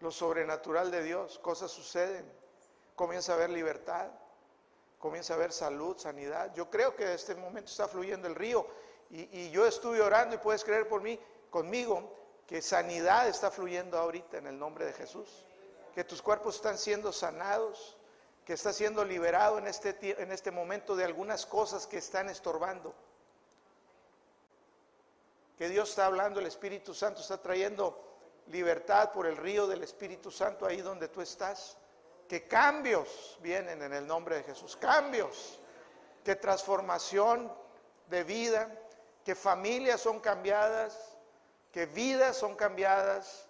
Lo 0.00 0.10
sobrenatural 0.10 0.90
de 0.90 1.02
Dios, 1.04 1.38
cosas 1.38 1.70
suceden. 1.70 2.24
Comienza 2.96 3.32
a 3.32 3.34
haber 3.36 3.50
libertad 3.50 4.10
comienza 4.98 5.34
a 5.34 5.36
haber 5.36 5.52
salud, 5.52 5.96
sanidad. 5.98 6.52
Yo 6.54 6.70
creo 6.70 6.96
que 6.96 7.04
en 7.04 7.10
este 7.10 7.34
momento 7.34 7.70
está 7.70 7.88
fluyendo 7.88 8.26
el 8.26 8.34
río 8.34 8.66
y, 9.10 9.50
yo 9.50 9.66
estuve 9.66 10.00
orando 10.00 10.34
y 10.34 10.38
puedes 10.38 10.64
creer 10.64 10.88
por 10.88 11.00
mí, 11.00 11.18
conmigo, 11.50 12.12
que 12.46 12.62
sanidad 12.62 13.28
está 13.28 13.50
fluyendo 13.50 13.98
ahorita 13.98 14.38
en 14.38 14.46
el 14.46 14.58
nombre 14.58 14.84
de 14.84 14.92
Jesús, 14.92 15.44
que 15.94 16.04
tus 16.04 16.22
cuerpos 16.22 16.56
están 16.56 16.78
siendo 16.78 17.12
sanados, 17.12 17.96
que 18.44 18.52
está 18.52 18.72
siendo 18.72 19.04
liberado 19.04 19.58
en 19.58 19.66
este, 19.66 19.96
en 20.22 20.30
este 20.32 20.50
momento 20.50 20.94
de 20.94 21.04
algunas 21.04 21.46
cosas 21.46 21.86
que 21.86 21.98
están 21.98 22.28
estorbando. 22.28 22.94
Que 25.58 25.68
Dios 25.68 25.90
está 25.90 26.06
hablando, 26.06 26.38
el 26.40 26.46
Espíritu 26.46 26.94
Santo 26.94 27.20
está 27.20 27.40
trayendo 27.40 28.06
libertad 28.48 29.10
por 29.10 29.26
el 29.26 29.36
río 29.36 29.66
del 29.66 29.82
Espíritu 29.82 30.30
Santo 30.30 30.66
ahí 30.66 30.80
donde 30.80 31.08
tú 31.08 31.20
estás 31.20 31.76
que 32.28 32.46
cambios 32.46 33.38
vienen 33.40 33.82
en 33.82 33.92
el 33.92 34.06
nombre 34.06 34.36
de 34.36 34.42
Jesús, 34.42 34.76
cambios, 34.76 35.60
que 36.24 36.36
transformación 36.36 37.52
de 38.08 38.24
vida, 38.24 38.68
que 39.24 39.34
familias 39.34 40.00
son 40.00 40.20
cambiadas, 40.20 41.16
que 41.72 41.86
vidas 41.86 42.36
son 42.36 42.56
cambiadas, 42.56 43.46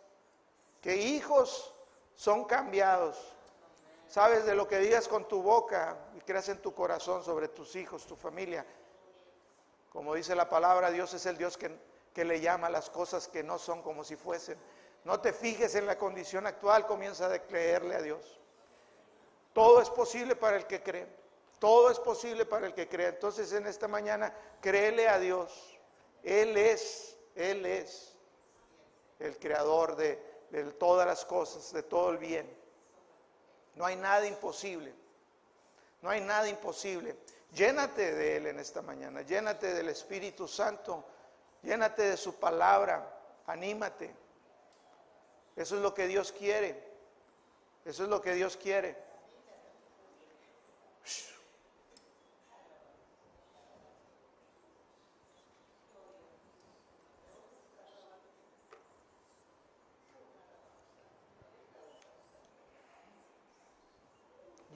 que 0.81 0.97
hijos 0.97 1.75
son 2.15 2.45
cambiados. 2.45 3.17
Sabes 4.09 4.47
de 4.47 4.55
lo 4.55 4.69
que 4.69 4.79
digas 4.79 5.09
con 5.09 5.27
tu 5.27 5.43
boca 5.43 5.97
y 6.17 6.21
creas 6.21 6.49
en 6.49 6.59
tu 6.63 6.75
corazón 6.75 7.25
sobre 7.25 7.49
tus 7.49 7.75
hijos, 7.77 8.07
tu 8.07 8.17
familia. 8.17 8.65
Como 9.91 10.15
dice 10.15 10.35
la 10.35 10.49
palabra, 10.49 10.91
Dios 10.91 11.13
es 11.15 11.27
el 11.27 11.37
Dios 11.37 11.57
que, 11.57 12.25
le 12.25 12.41
llama 12.41 12.71
las 12.71 12.89
cosas 12.89 13.29
que 13.29 13.43
no 13.43 13.59
son 13.59 13.83
como 13.83 14.05
si 14.05 14.17
fuesen. 14.17 14.59
No 15.05 15.21
te 15.21 15.33
fijes 15.33 15.75
en 15.75 15.87
la 15.87 15.99
condición 15.99 16.47
actual, 16.47 16.87
comienza 16.87 17.33
a 17.33 17.39
creerle 17.39 17.95
a 17.95 18.03
Dios. 18.03 18.41
Todo 19.57 19.81
es 19.81 19.89
posible 19.89 20.37
para 20.37 20.59
el 20.59 20.67
que 20.67 20.83
cree. 20.83 21.07
Todo 21.59 21.91
es 21.91 21.99
posible 21.99 22.45
para 22.45 22.67
el 22.67 22.75
que 22.75 22.91
cree. 22.91 23.07
Entonces 23.07 23.51
en 23.55 23.67
esta 23.67 23.89
mañana, 23.89 24.31
créele 24.61 25.09
a 25.09 25.19
Dios. 25.19 25.79
Él 26.23 26.59
es, 26.59 27.17
Él 27.35 27.65
es 27.65 28.15
el 29.19 29.39
creador 29.39 29.97
de, 29.97 30.23
de 30.51 30.63
todas 30.73 31.07
las 31.07 31.25
cosas, 31.25 31.73
de 31.73 31.83
todo 31.83 32.11
el 32.11 32.19
bien. 32.19 32.47
No 33.77 33.87
hay 33.87 33.97
nada 33.97 34.27
imposible. 34.27 34.93
No 36.03 36.11
hay 36.11 36.21
nada 36.21 36.47
imposible. 36.51 37.17
Llénate 37.53 38.15
de 38.15 38.37
Él 38.37 38.49
en 38.49 38.59
esta 38.59 38.83
mañana. 38.83 39.23
Llénate 39.23 39.73
del 39.73 39.89
Espíritu 39.89 40.47
Santo. 40.47 41.03
Llénate 41.63 42.03
de 42.03 42.19
su 42.19 42.35
palabra. 42.35 43.11
Anímate. 43.47 44.15
Eso 45.57 45.77
es 45.77 45.81
lo 45.81 45.95
que 45.95 46.07
Dios 46.09 46.31
quiere. 46.31 46.79
Eso 47.87 48.03
es 48.03 48.11
lo 48.11 48.21
que 48.21 48.35
Dios 48.35 48.59
quiere. 48.59 49.06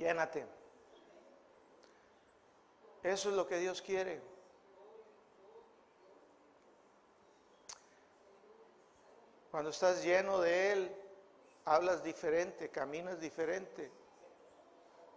Llénate. 0.00 0.46
Eso 3.02 3.28
es 3.28 3.36
lo 3.36 3.46
que 3.46 3.58
Dios 3.58 3.82
quiere. 3.82 4.20
Cuando 9.50 9.70
estás 9.70 10.02
lleno 10.02 10.40
de 10.40 10.72
Él, 10.72 10.96
hablas 11.66 12.02
diferente, 12.02 12.70
caminas 12.70 13.20
diferente, 13.20 13.90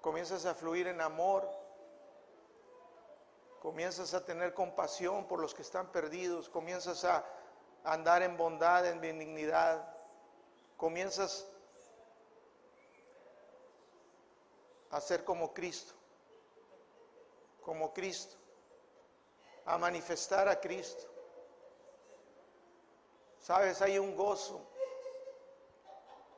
comienzas 0.04 0.46
a 0.46 0.54
fluir 0.54 0.88
en 0.88 1.00
amor, 1.00 1.50
comienzas 3.62 4.14
a 4.14 4.26
tener 4.26 4.54
compasión 4.54 5.26
por 5.30 5.40
los 5.40 5.54
que 5.54 5.62
están 5.62 5.94
perdidos, 5.94 6.50
comienzas 6.50 7.06
a 7.06 7.26
andar 7.86 8.22
en 8.22 8.36
bondad, 8.36 8.86
en 8.86 9.00
benignidad, 9.00 9.96
comienzas 10.76 11.48
a 14.92 15.00
ser 15.00 15.24
como 15.24 15.54
Cristo, 15.54 15.94
como 17.64 17.94
Cristo, 17.94 18.36
a 19.66 19.78
manifestar 19.78 20.50
a 20.50 20.60
Cristo. 20.60 21.10
Sabes, 23.40 23.82
hay 23.82 23.98
un 24.00 24.18
gozo. 24.18 24.68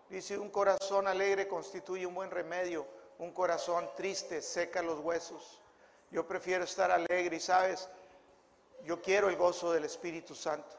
Dice, 0.07 0.37
un 0.37 0.51
corazón 0.51 1.07
alegre 1.07 1.47
constituye 1.47 2.05
un 2.05 2.13
buen 2.13 2.29
remedio, 2.29 2.94
un 3.19 3.31
corazón 3.31 3.89
triste 3.95 4.41
seca 4.41 4.81
los 4.81 4.99
huesos. 4.99 5.61
Yo 6.11 6.27
prefiero 6.27 6.63
estar 6.63 6.91
alegre 6.91 7.37
y 7.37 7.39
sabes, 7.39 7.89
yo 8.83 9.01
quiero 9.01 9.29
el 9.29 9.35
gozo 9.35 9.71
del 9.71 9.85
Espíritu 9.85 10.35
Santo. 10.35 10.75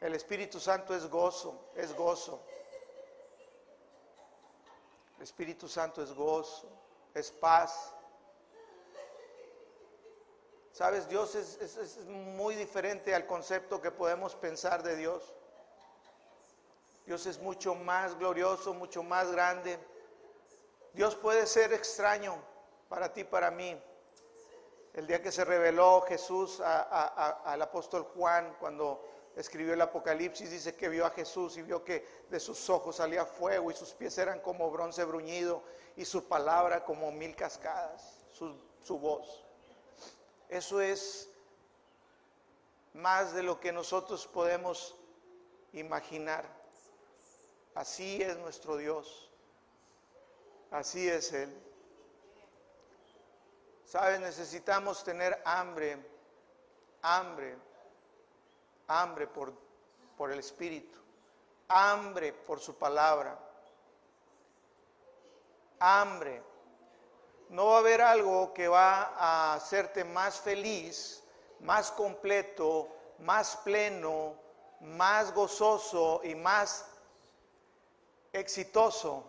El 0.00 0.14
Espíritu 0.14 0.60
Santo 0.60 0.94
es 0.94 1.06
gozo, 1.08 1.70
es 1.76 1.94
gozo. 1.94 2.42
El 5.16 5.22
Espíritu 5.24 5.68
Santo 5.68 6.02
es 6.02 6.12
gozo 6.12 6.80
es 7.14 7.30
paz. 7.30 7.92
Sabes, 10.72 11.08
Dios 11.08 11.34
es, 11.34 11.98
muy 12.06 12.54
diferente 12.54 13.14
al 13.14 13.26
concepto 13.26 13.80
que 13.80 13.90
podemos 13.90 14.34
pensar 14.34 14.82
de 14.82 14.96
Dios. 14.96 15.34
Dios 17.06 17.26
es 17.26 17.38
mucho 17.40 17.74
más 17.74 18.16
glorioso, 18.18 18.72
mucho 18.72 19.02
más 19.02 19.30
grande. 19.32 19.78
Dios 20.92 21.14
puede 21.14 21.46
ser 21.46 21.72
extraño 21.72 22.36
para 22.88 23.12
ti, 23.12 23.24
para 23.24 23.50
mí. 23.50 23.80
El 24.92 25.06
día 25.06 25.22
que 25.22 25.30
se 25.30 25.44
reveló 25.44 26.00
Jesús 26.02 26.60
al 26.60 27.62
apóstol 27.62 28.02
Juan, 28.14 28.56
cuando 28.58 29.04
escribió 29.36 29.74
el 29.74 29.80
Apocalipsis, 29.80 30.50
dice 30.50 30.74
que 30.74 30.88
vio 30.88 31.06
a 31.06 31.10
Jesús 31.10 31.56
y 31.56 31.62
vio 31.62 31.84
que 31.84 32.04
de 32.28 32.40
sus 32.40 32.68
ojos 32.68 32.96
salía 32.96 33.24
fuego 33.24 33.70
y 33.70 33.74
sus 33.74 33.94
pies 33.94 34.18
eran 34.18 34.40
como 34.40 34.70
bronce 34.70 35.04
bruñido 35.04 35.62
y 35.96 36.04
su 36.04 36.24
palabra 36.24 36.84
como 36.84 37.12
mil 37.12 37.36
cascadas, 37.36 38.24
su, 38.32 38.56
su 38.82 38.98
voz. 38.98 39.44
Eso 40.48 40.80
es 40.80 41.30
más 42.94 43.32
de 43.32 43.44
lo 43.44 43.60
que 43.60 43.70
nosotros 43.70 44.26
podemos 44.26 44.96
imaginar. 45.72 46.44
Así 47.74 48.20
es 48.20 48.36
nuestro 48.38 48.76
Dios. 48.76 49.29
Así 50.70 51.08
es 51.08 51.32
Él. 51.32 51.52
Sabes, 53.84 54.20
necesitamos 54.20 55.02
tener 55.02 55.40
hambre, 55.44 55.98
hambre 57.02 57.56
hambre 58.90 59.28
por, 59.28 59.52
por 60.16 60.32
el 60.32 60.40
Espíritu, 60.40 60.98
hambre 61.68 62.32
por 62.32 62.58
su 62.58 62.74
palabra, 62.74 63.38
hambre. 65.78 66.42
No 67.48 67.66
va 67.66 67.76
a 67.76 67.78
haber 67.78 68.00
algo 68.00 68.52
que 68.52 68.68
va 68.68 69.14
a 69.16 69.54
hacerte 69.54 70.04
más 70.04 70.40
feliz, 70.40 71.22
más 71.60 71.90
completo, 71.92 72.88
más 73.20 73.56
pleno, 73.58 74.34
más 74.80 75.32
gozoso 75.32 76.20
y 76.24 76.34
más 76.34 76.86
exitoso 78.32 79.24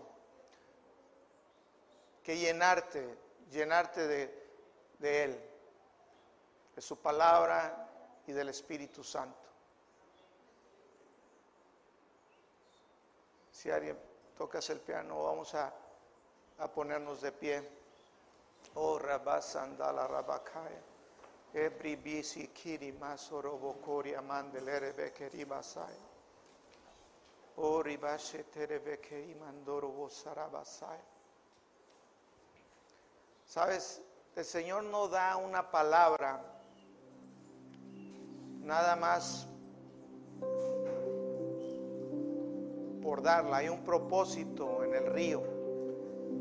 que 2.23 2.37
llenarte, 2.37 3.17
llenarte 3.51 4.07
de, 4.07 4.41
de 4.99 5.23
Él, 5.23 5.39
de 6.75 6.81
su 6.81 6.97
palabra 6.97 7.89
y 8.27 8.31
del 8.31 8.49
Espíritu 8.49 9.03
Santo. 9.03 9.37
Si 13.51 13.69
alguien 13.69 13.97
tocas 14.35 14.69
el 14.71 14.79
piano, 14.79 15.23
vamos 15.23 15.53
a, 15.53 15.71
ponernos 16.73 17.21
de 17.21 17.31
pie. 17.31 17.61
Oh, 18.75 18.97
Rabasandala 18.97 20.07
Rabakaya. 20.07 20.81
Ebri 21.53 21.95
bisi 21.95 22.47
kiri 22.47 22.91
masoro 22.93 23.57
bokori 23.57 24.15
amandelere 24.15 24.93
bekeri 24.93 25.45
basai. 25.45 25.97
Oh, 27.57 27.83
ribashe 27.83 28.45
terebe 28.49 28.99
imandoro 29.29 29.89
vosarabasai. 29.89 30.99
Sabes, 33.51 34.01
el 34.37 34.45
Señor 34.45 34.85
no 34.85 35.09
da 35.09 35.35
una 35.35 35.71
palabra 35.71 36.41
nada 38.63 38.95
más 38.95 39.45
por 43.01 43.21
darla, 43.21 43.57
hay 43.57 43.67
un 43.67 43.83
propósito 43.83 44.85
en 44.85 44.93
el 44.93 45.11
río. 45.11 45.43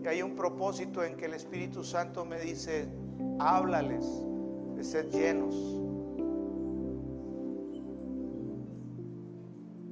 Y 0.04 0.06
hay 0.06 0.22
un 0.22 0.36
propósito 0.36 1.02
en 1.02 1.16
que 1.16 1.24
el 1.24 1.34
Espíritu 1.34 1.82
Santo 1.82 2.24
me 2.24 2.38
dice, 2.38 2.86
háblales 3.40 4.06
de 4.76 4.84
ser 4.84 5.08
llenos, 5.10 5.56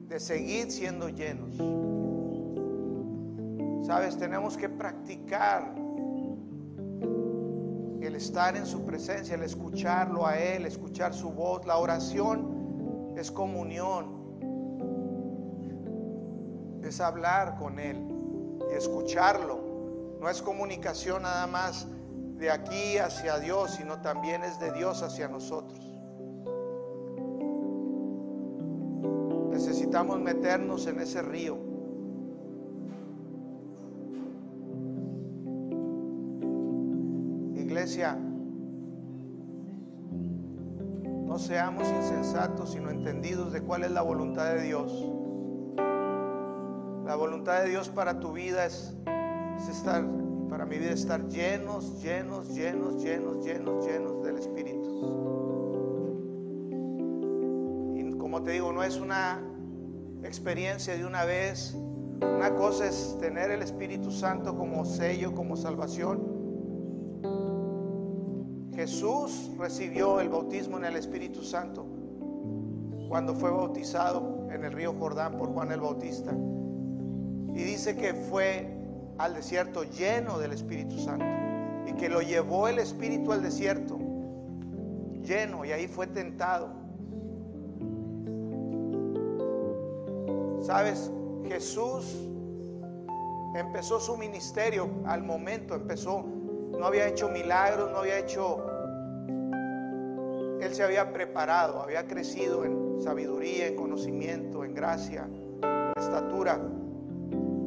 de 0.07 0.21
seguir 0.21 0.71
siendo 0.71 1.09
llenos. 1.09 1.57
Sabes, 3.85 4.17
tenemos 4.17 4.57
que 4.57 4.69
practicar 4.69 5.88
el 8.09 8.17
estar 8.17 8.57
en 8.57 8.67
su 8.67 8.85
presencia, 8.85 9.35
el 9.35 9.43
escucharlo 9.43 10.27
a 10.27 10.39
Él, 10.39 10.67
escuchar 10.67 11.15
su 11.15 11.31
voz. 11.31 11.65
La 11.67 11.79
oración 11.79 13.15
es 13.17 13.31
comunión 13.31 14.19
es 16.89 17.01
hablar 17.01 17.57
con 17.57 17.79
Él 17.79 18.03
y 18.71 18.75
escucharlo. 18.75 19.61
No 20.21 20.29
es 20.29 20.43
comunicación 20.43 21.23
nada 21.23 21.47
más 21.47 21.87
de 22.37 22.51
aquí 22.51 22.99
hacia 22.99 23.39
Dios, 23.39 23.73
sino 23.73 24.01
también 24.01 24.43
es 24.43 24.59
de 24.59 24.73
Dios 24.73 25.03
hacia 25.03 25.29
nosotros. 25.29 25.79
Necesitamos 29.51 30.21
meternos 30.21 30.87
en 30.87 31.01
ese 31.01 31.23
río. 31.23 31.68
No 41.27 41.39
seamos 41.39 41.89
insensatos, 41.89 42.73
sino 42.73 42.91
entendidos 42.91 43.51
de 43.51 43.63
cuál 43.63 43.85
es 43.85 43.91
la 43.91 44.03
voluntad 44.03 44.53
de 44.53 44.63
Dios. 44.63 44.93
La 47.07 47.17
voluntad 47.17 47.63
de 47.63 47.71
Dios 47.71 47.89
para 47.89 48.21
tu 48.21 48.33
vida 48.33 48.67
es, 48.67 48.95
estar, 49.71 50.05
para 50.51 50.67
mi 50.67 50.77
vida, 50.77 50.91
estar 50.91 51.27
llenos, 51.29 52.03
llenos, 52.03 52.55
llenos, 52.55 53.03
llenos, 53.03 53.43
llenos, 53.43 53.87
llenos 53.87 54.23
del 54.23 54.37
Espíritu. 54.37 54.89
Y 57.97 58.19
como 58.19 58.43
te 58.43 58.51
digo, 58.51 58.71
no 58.71 58.83
es 58.83 59.01
una 59.01 59.41
experiencia 60.25 60.95
de 60.95 61.07
una 61.07 61.25
vez. 61.25 61.75
Una 62.21 62.55
cosa 62.55 62.87
es 62.87 63.17
tener 63.19 63.51
el 63.51 63.63
Espíritu 63.63 64.11
Santo 64.11 64.59
como 64.59 64.85
sello, 64.85 65.35
como 65.35 65.57
salvación. 65.57 66.28
Jesús 68.79 69.51
recibió 69.59 70.21
el 70.21 70.29
bautismo 70.29 70.77
en 70.77 70.85
el 70.85 70.95
Espíritu 70.95 71.43
Santo 71.43 71.85
cuando 73.09 73.35
fue 73.35 73.51
bautizado 73.51 74.47
en 74.53 74.63
el 74.63 74.71
río 74.71 74.95
Jordán 74.97 75.37
por 75.37 75.53
Juan 75.53 75.73
el 75.73 75.81
Bautista. 75.81 76.31
Y 76.31 77.61
dice 77.65 77.97
que 77.97 78.15
fue 78.15 78.73
al 79.19 79.35
desierto 79.35 79.83
lleno 79.83 80.39
del 80.39 80.53
Espíritu 80.53 80.97
Santo 80.97 81.27
y 81.89 81.95
que 81.95 82.09
lo 82.09 82.21
llevó 82.23 82.69
el 82.69 82.79
Espíritu 82.79 83.33
al 83.33 83.43
desierto 83.43 83.99
lleno 85.25 85.65
y 85.65 85.73
ahí 85.73 85.89
fue 85.89 86.07
tentado. 86.07 86.69
¿Sabes? 90.63 91.11
Jesús 91.49 92.15
empezó 93.57 93.99
su 93.99 94.17
ministerio 94.17 94.89
al 95.05 95.25
momento, 95.25 95.75
empezó, 95.75 96.25
no 96.79 96.87
había 96.87 97.09
hecho 97.09 97.29
milagros, 97.29 97.91
no 97.91 97.99
había 97.99 98.21
hecho, 98.21 98.68
se 100.79 100.85
había 100.85 101.13
preparado, 101.13 101.83
había 101.83 102.07
crecido 102.07 102.65
en 102.65 103.03
sabiduría, 103.03 103.67
en 103.67 103.75
conocimiento, 103.75 104.63
en 104.63 104.75
gracia, 104.75 105.29
en 105.61 105.93
estatura, 106.01 106.61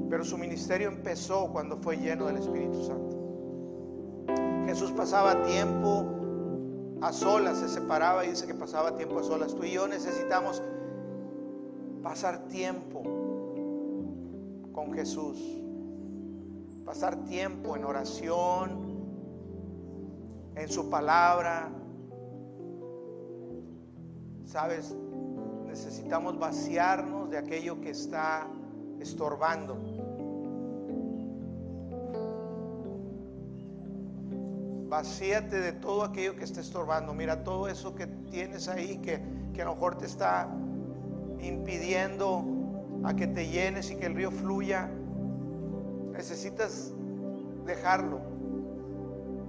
pero 0.09 0.23
su 0.23 0.37
ministerio 0.37 0.87
empezó 0.87 1.51
cuando 1.51 1.75
fue 1.75 1.97
lleno 1.97 2.27
del 2.27 2.37
Espíritu 2.37 2.81
Santo. 2.85 3.17
Jesús 4.65 4.93
pasaba 4.93 5.43
tiempo 5.43 6.05
a 7.01 7.11
solas, 7.11 7.57
se 7.57 7.67
separaba 7.67 8.23
y 8.23 8.29
dice 8.29 8.47
que 8.47 8.53
pasaba 8.53 8.95
tiempo 8.95 9.19
a 9.19 9.23
solas. 9.23 9.55
Tú 9.55 9.65
y 9.65 9.71
yo 9.71 9.89
necesitamos 9.89 10.63
pasar 12.01 12.47
tiempo 12.47 13.03
con 14.71 14.93
Jesús, 14.93 15.37
pasar 16.85 17.25
tiempo 17.25 17.75
en 17.75 17.83
oración, 17.83 18.71
en 20.55 20.69
su 20.69 20.89
palabra. 20.89 21.73
Sabes, 24.51 24.93
necesitamos 25.65 26.37
vaciarnos 26.37 27.29
de 27.29 27.37
aquello 27.37 27.79
que 27.79 27.91
está 27.91 28.47
estorbando. 28.99 29.77
Vacíate 34.89 35.57
de 35.57 35.71
todo 35.71 36.03
aquello 36.03 36.35
que 36.35 36.43
está 36.43 36.59
estorbando. 36.59 37.13
Mira 37.13 37.45
todo 37.45 37.69
eso 37.69 37.95
que 37.95 38.07
tienes 38.07 38.67
ahí 38.67 38.97
que, 38.97 39.21
que 39.53 39.61
a 39.61 39.65
lo 39.65 39.75
mejor 39.75 39.97
te 39.97 40.05
está 40.05 40.49
impidiendo 41.39 42.43
a 43.05 43.15
que 43.15 43.27
te 43.27 43.47
llenes 43.47 43.89
y 43.89 43.95
que 43.95 44.07
el 44.07 44.15
río 44.15 44.31
fluya. 44.31 44.89
Necesitas 46.11 46.91
dejarlo. 47.65 48.19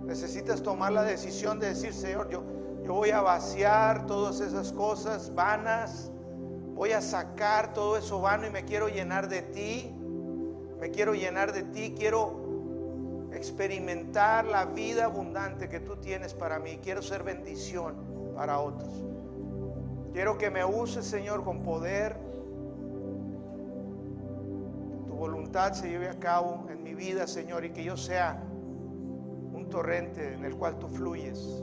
Necesitas 0.05 0.63
tomar 0.63 0.93
la 0.93 1.03
decisión 1.03 1.59
de 1.59 1.71
decir, 1.71 1.93
Señor, 1.93 2.31
yo, 2.31 2.45
voy 2.93 3.11
a 3.11 3.20
vaciar 3.20 4.07
todas 4.07 4.40
esas 4.40 4.72
cosas 4.72 5.34
vanas. 5.34 6.11
Voy 6.74 6.93
a 6.93 7.01
sacar 7.01 7.72
todo 7.72 7.97
eso 7.97 8.20
vano 8.20 8.47
y 8.47 8.51
me 8.51 8.64
quiero 8.64 8.88
llenar 8.88 9.28
de 9.28 9.43
ti. 9.43 9.90
Me 10.80 10.90
quiero 10.90 11.14
llenar 11.14 11.53
de 11.53 11.62
ti. 11.62 11.95
Quiero 11.97 13.30
experimentar 13.32 14.45
la 14.45 14.66
vida 14.66 15.07
abundante 15.07 15.68
que 15.68 15.80
tú 15.80 15.97
tienes 15.97 16.34
para 16.34 16.59
mí. 16.59 16.78
Quiero 16.82 17.03
ser 17.03 17.22
bendición 17.22 17.95
para 18.36 18.61
otros. 18.61 18.90
Quiero 20.12 20.36
que 20.36 20.51
me 20.51 20.64
uses, 20.64 21.07
Señor, 21.07 21.45
con 21.45 21.62
poder. 21.62 22.16
Tu 25.07 25.14
voluntad 25.14 25.72
se 25.72 25.88
lleve 25.88 26.09
a 26.09 26.18
cabo 26.18 26.66
en 26.68 26.82
mi 26.82 26.95
vida, 26.95 27.26
Señor, 27.26 27.64
y 27.64 27.70
que 27.70 27.84
yo 27.84 27.97
sea 27.97 28.43
un 29.55 29.68
torrente 29.70 30.34
en 30.34 30.45
el 30.45 30.57
cual 30.57 30.78
tú 30.78 30.88
fluyes. 30.88 31.62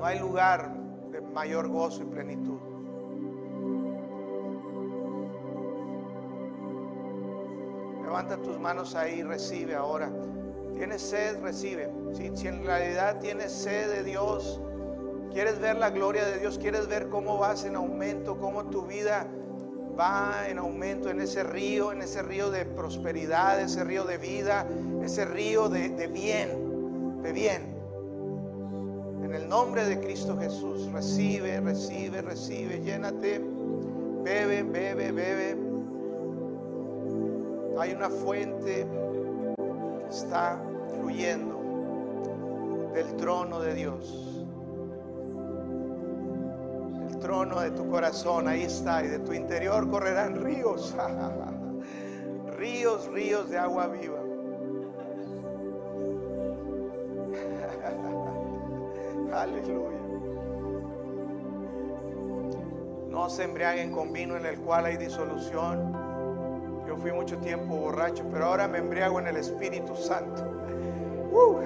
No 0.00 0.06
hay 0.06 0.18
lugar 0.18 0.72
de 1.12 1.20
mayor 1.20 1.68
gozo 1.68 2.02
y 2.02 2.06
plenitud. 2.06 2.58
Levanta 8.02 8.38
tus 8.38 8.58
manos 8.58 8.94
ahí 8.94 9.18
y 9.18 9.22
recibe 9.22 9.74
ahora. 9.74 10.10
Tienes 10.74 11.02
sed, 11.02 11.42
recibe. 11.42 11.92
Si, 12.14 12.48
en 12.48 12.64
realidad 12.64 13.18
tienes 13.20 13.52
sed 13.52 13.90
de 13.90 14.02
Dios, 14.02 14.58
quieres 15.34 15.60
ver 15.60 15.76
la 15.76 15.90
gloria 15.90 16.24
de 16.24 16.38
Dios, 16.38 16.56
quieres 16.56 16.88
ver 16.88 17.10
cómo 17.10 17.36
vas 17.36 17.66
en 17.66 17.76
aumento, 17.76 18.38
cómo 18.38 18.70
tu 18.70 18.86
vida 18.86 19.26
va 19.98 20.48
en 20.48 20.56
aumento 20.56 21.10
en 21.10 21.20
ese 21.20 21.44
río, 21.44 21.92
en 21.92 22.00
ese 22.00 22.22
río 22.22 22.50
de 22.50 22.64
prosperidad, 22.64 23.60
ese 23.60 23.84
río 23.84 24.04
de 24.04 24.16
vida, 24.16 24.66
ese 25.02 25.26
río 25.26 25.68
de 25.68 26.06
bien, 26.06 27.20
de 27.22 27.32
bien. 27.32 27.79
En 29.30 29.36
el 29.36 29.48
nombre 29.48 29.84
de 29.84 30.00
Cristo 30.00 30.36
Jesús, 30.36 30.90
recibe, 30.90 31.60
recibe, 31.60 32.20
recibe, 32.20 32.80
llénate, 32.80 33.40
bebe, 34.24 34.64
bebe, 34.64 35.12
bebe. 35.12 35.56
Hay 37.78 37.92
una 37.92 38.10
fuente 38.10 38.88
que 39.56 40.08
está 40.10 40.60
fluyendo 40.96 42.90
del 42.92 43.14
trono 43.14 43.60
de 43.60 43.74
Dios. 43.74 44.44
El 47.08 47.18
trono 47.20 47.60
de 47.60 47.70
tu 47.70 47.88
corazón, 47.88 48.48
ahí 48.48 48.64
está, 48.64 49.04
y 49.04 49.06
de 49.06 49.20
tu 49.20 49.32
interior 49.32 49.88
correrán 49.88 50.42
ríos, 50.42 50.92
ríos, 52.58 53.06
ríos 53.12 53.48
de 53.48 53.58
agua 53.58 53.86
viva. 53.86 54.19
Aleluya. 59.32 59.98
No 63.08 63.28
se 63.28 63.44
embriaguen 63.44 63.92
con 63.92 64.12
vino 64.12 64.36
en 64.36 64.46
el 64.46 64.58
cual 64.60 64.86
hay 64.86 64.96
disolución. 64.96 65.92
Yo 66.86 66.96
fui 66.96 67.12
mucho 67.12 67.38
tiempo 67.38 67.76
borracho, 67.76 68.24
pero 68.32 68.46
ahora 68.46 68.66
me 68.66 68.78
embriago 68.78 69.20
en 69.20 69.28
el 69.28 69.36
Espíritu 69.36 69.94
Santo. 69.94 70.42
Uh. 71.32 71.58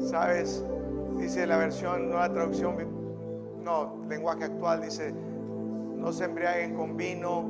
¿Sabes? 0.00 0.64
Dice 1.16 1.46
la 1.46 1.56
versión, 1.56 2.08
nueva 2.10 2.32
traducción, 2.32 2.76
no, 3.62 3.96
lenguaje 4.08 4.44
actual, 4.44 4.82
dice, 4.82 5.14
no 6.02 6.12
se 6.12 6.24
embriaguen 6.24 6.74
con 6.74 6.96
vino, 6.96 7.42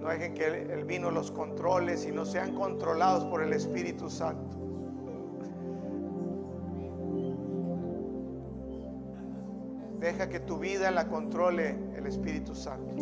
no 0.00 0.08
dejen 0.08 0.32
que 0.32 0.46
el, 0.46 0.84
vino 0.84 1.10
los 1.10 1.32
controle, 1.32 1.96
sino 1.96 2.24
sean 2.24 2.54
controlados 2.54 3.24
por 3.24 3.42
el 3.42 3.52
Espíritu 3.52 4.08
Santo. 4.08 4.56
Deja 9.98 10.28
que 10.28 10.38
tu 10.38 10.58
vida 10.58 10.92
la 10.92 11.08
controle 11.08 11.76
el 11.96 12.06
Espíritu 12.06 12.54
Santo. 12.54 12.94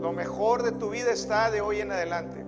Lo 0.00 0.12
mejor 0.12 0.64
de 0.64 0.72
tu 0.72 0.90
vida 0.90 1.12
está 1.12 1.52
de 1.52 1.60
hoy 1.60 1.80
en 1.80 1.92
adelante. 1.92 2.44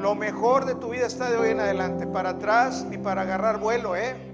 Lo 0.00 0.16
mejor 0.16 0.64
de 0.64 0.74
tu 0.74 0.90
vida 0.90 1.06
está 1.06 1.30
de 1.30 1.36
hoy 1.36 1.50
en 1.50 1.60
adelante. 1.60 2.08
Para 2.08 2.30
atrás 2.30 2.84
ni 2.90 2.98
para 2.98 3.22
agarrar 3.22 3.60
vuelo, 3.60 3.94
¿eh? 3.94 4.27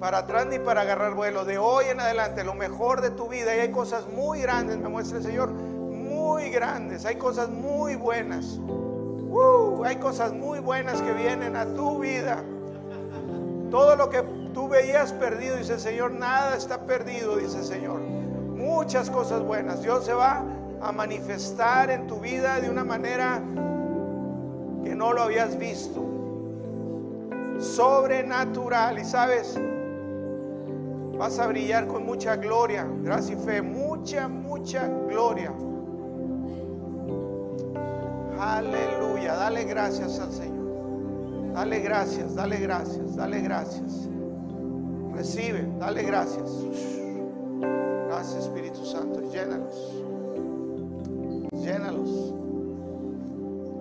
Para 0.00 0.18
atrás 0.18 0.46
ni 0.46 0.58
para 0.58 0.82
agarrar 0.82 1.14
vuelo. 1.14 1.44
De 1.44 1.58
hoy 1.58 1.86
en 1.86 2.00
adelante, 2.00 2.44
lo 2.44 2.54
mejor 2.54 3.00
de 3.00 3.10
tu 3.10 3.28
vida. 3.28 3.56
Y 3.56 3.60
hay 3.60 3.70
cosas 3.70 4.06
muy 4.08 4.42
grandes, 4.42 4.76
me 4.78 4.88
muestra 4.88 5.18
el 5.18 5.24
Señor. 5.24 5.50
Muy 5.50 6.50
grandes. 6.50 7.06
Hay 7.06 7.16
cosas 7.16 7.48
muy 7.48 7.94
buenas. 7.94 8.58
Uh, 8.58 9.82
hay 9.84 9.96
cosas 9.96 10.32
muy 10.32 10.58
buenas 10.58 11.00
que 11.00 11.12
vienen 11.12 11.56
a 11.56 11.66
tu 11.66 12.00
vida. 12.00 12.42
Todo 13.70 13.96
lo 13.96 14.10
que 14.10 14.22
tú 14.52 14.68
veías 14.68 15.12
perdido, 15.12 15.56
dice 15.56 15.74
el 15.74 15.80
Señor, 15.80 16.12
nada 16.12 16.56
está 16.56 16.82
perdido, 16.82 17.36
dice 17.36 17.58
el 17.58 17.64
Señor. 17.64 18.00
Muchas 18.00 19.10
cosas 19.10 19.42
buenas. 19.42 19.82
Dios 19.82 20.04
se 20.04 20.12
va 20.12 20.44
a 20.80 20.92
manifestar 20.92 21.90
en 21.90 22.06
tu 22.06 22.20
vida 22.20 22.60
de 22.60 22.70
una 22.70 22.84
manera 22.84 23.42
que 24.84 24.94
no 24.94 25.12
lo 25.12 25.22
habías 25.22 25.58
visto. 25.58 26.02
Sobrenatural. 27.58 28.98
Y 28.98 29.04
sabes, 29.04 29.58
vas 31.18 31.38
a 31.38 31.46
brillar 31.46 31.86
con 31.86 32.04
mucha 32.04 32.36
gloria, 32.36 32.86
gracia 33.02 33.34
y 33.34 33.38
fe. 33.38 33.62
Mucha, 33.62 34.28
mucha 34.28 34.86
gloria. 34.86 35.52
Aleluya. 38.38 39.34
Dale 39.34 39.64
gracias 39.64 40.18
al 40.18 40.32
Señor. 40.32 40.56
Dale 41.54 41.80
gracias, 41.80 42.34
dale 42.34 42.58
gracias, 42.58 43.16
dale 43.16 43.40
gracias. 43.40 44.08
Recibe, 45.14 45.66
dale 45.78 46.02
gracias. 46.02 46.50
Gracias 48.08 48.44
Espíritu 48.44 48.84
Santo. 48.84 49.20
Llénalos. 49.32 50.02
Llénalos. 51.52 52.34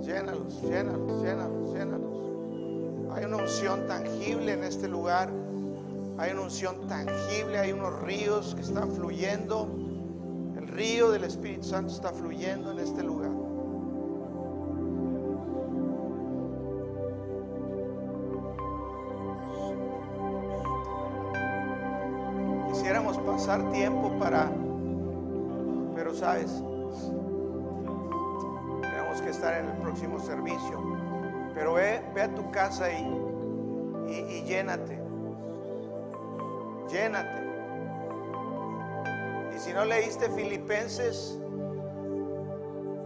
Llénalos, 0.05 0.61
llénalos, 0.61 1.21
llénalos, 1.21 1.73
llénalos. 1.73 3.15
Hay 3.15 3.25
una 3.25 3.37
unción 3.37 3.87
tangible 3.87 4.53
en 4.53 4.63
este 4.63 4.87
lugar. 4.87 5.44
Hay 6.17 6.31
una 6.31 6.43
unción 6.43 6.87
tangible, 6.87 7.59
hay 7.59 7.73
unos 7.73 8.01
ríos 8.03 8.55
que 8.55 8.61
están 8.61 8.89
fluyendo. 8.91 9.67
El 10.55 10.67
río 10.67 11.11
del 11.11 11.25
Espíritu 11.25 11.67
Santo 11.67 11.91
está 11.91 12.13
fluyendo 12.13 12.71
en 12.71 12.79
este 12.79 13.03
lugar. 13.03 13.31
Quisiéramos 22.71 23.17
pasar 23.17 23.69
tiempo 23.73 24.17
para, 24.17 24.49
pero 25.95 26.13
sabes, 26.13 26.63
tenemos 28.81 29.21
que 29.21 29.29
estar 29.31 29.59
en 29.59 29.65
el 29.69 29.77
próximo 29.81 30.17
servicio. 30.19 30.81
Pero 31.53 31.73
ve, 31.73 32.01
ve 32.13 32.21
a 32.21 32.33
tu 32.33 32.49
casa 32.51 32.89
y, 32.89 33.03
y, 34.07 34.37
y 34.37 34.43
llénate. 34.43 35.04
Llénate. 36.95 37.43
Y 39.53 39.59
si 39.59 39.73
no 39.73 39.83
leíste 39.83 40.29
Filipenses, 40.29 41.37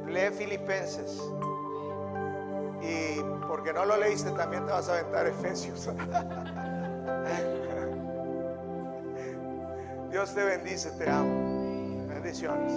lee 0.08 0.30
Filipenses. 0.38 1.20
Y 2.84 3.20
porque 3.48 3.74
no 3.74 3.86
lo 3.86 3.98
leíste, 3.98 4.30
también 4.34 4.64
te 4.68 4.74
vas 4.74 4.90
a 4.90 5.00
aventar 5.00 5.26
Efesios. 5.26 5.90
Dios 10.12 10.36
te 10.36 10.44
bendice, 10.44 10.92
te 10.92 11.10
amo. 11.10 12.06
Bendiciones. 12.10 12.72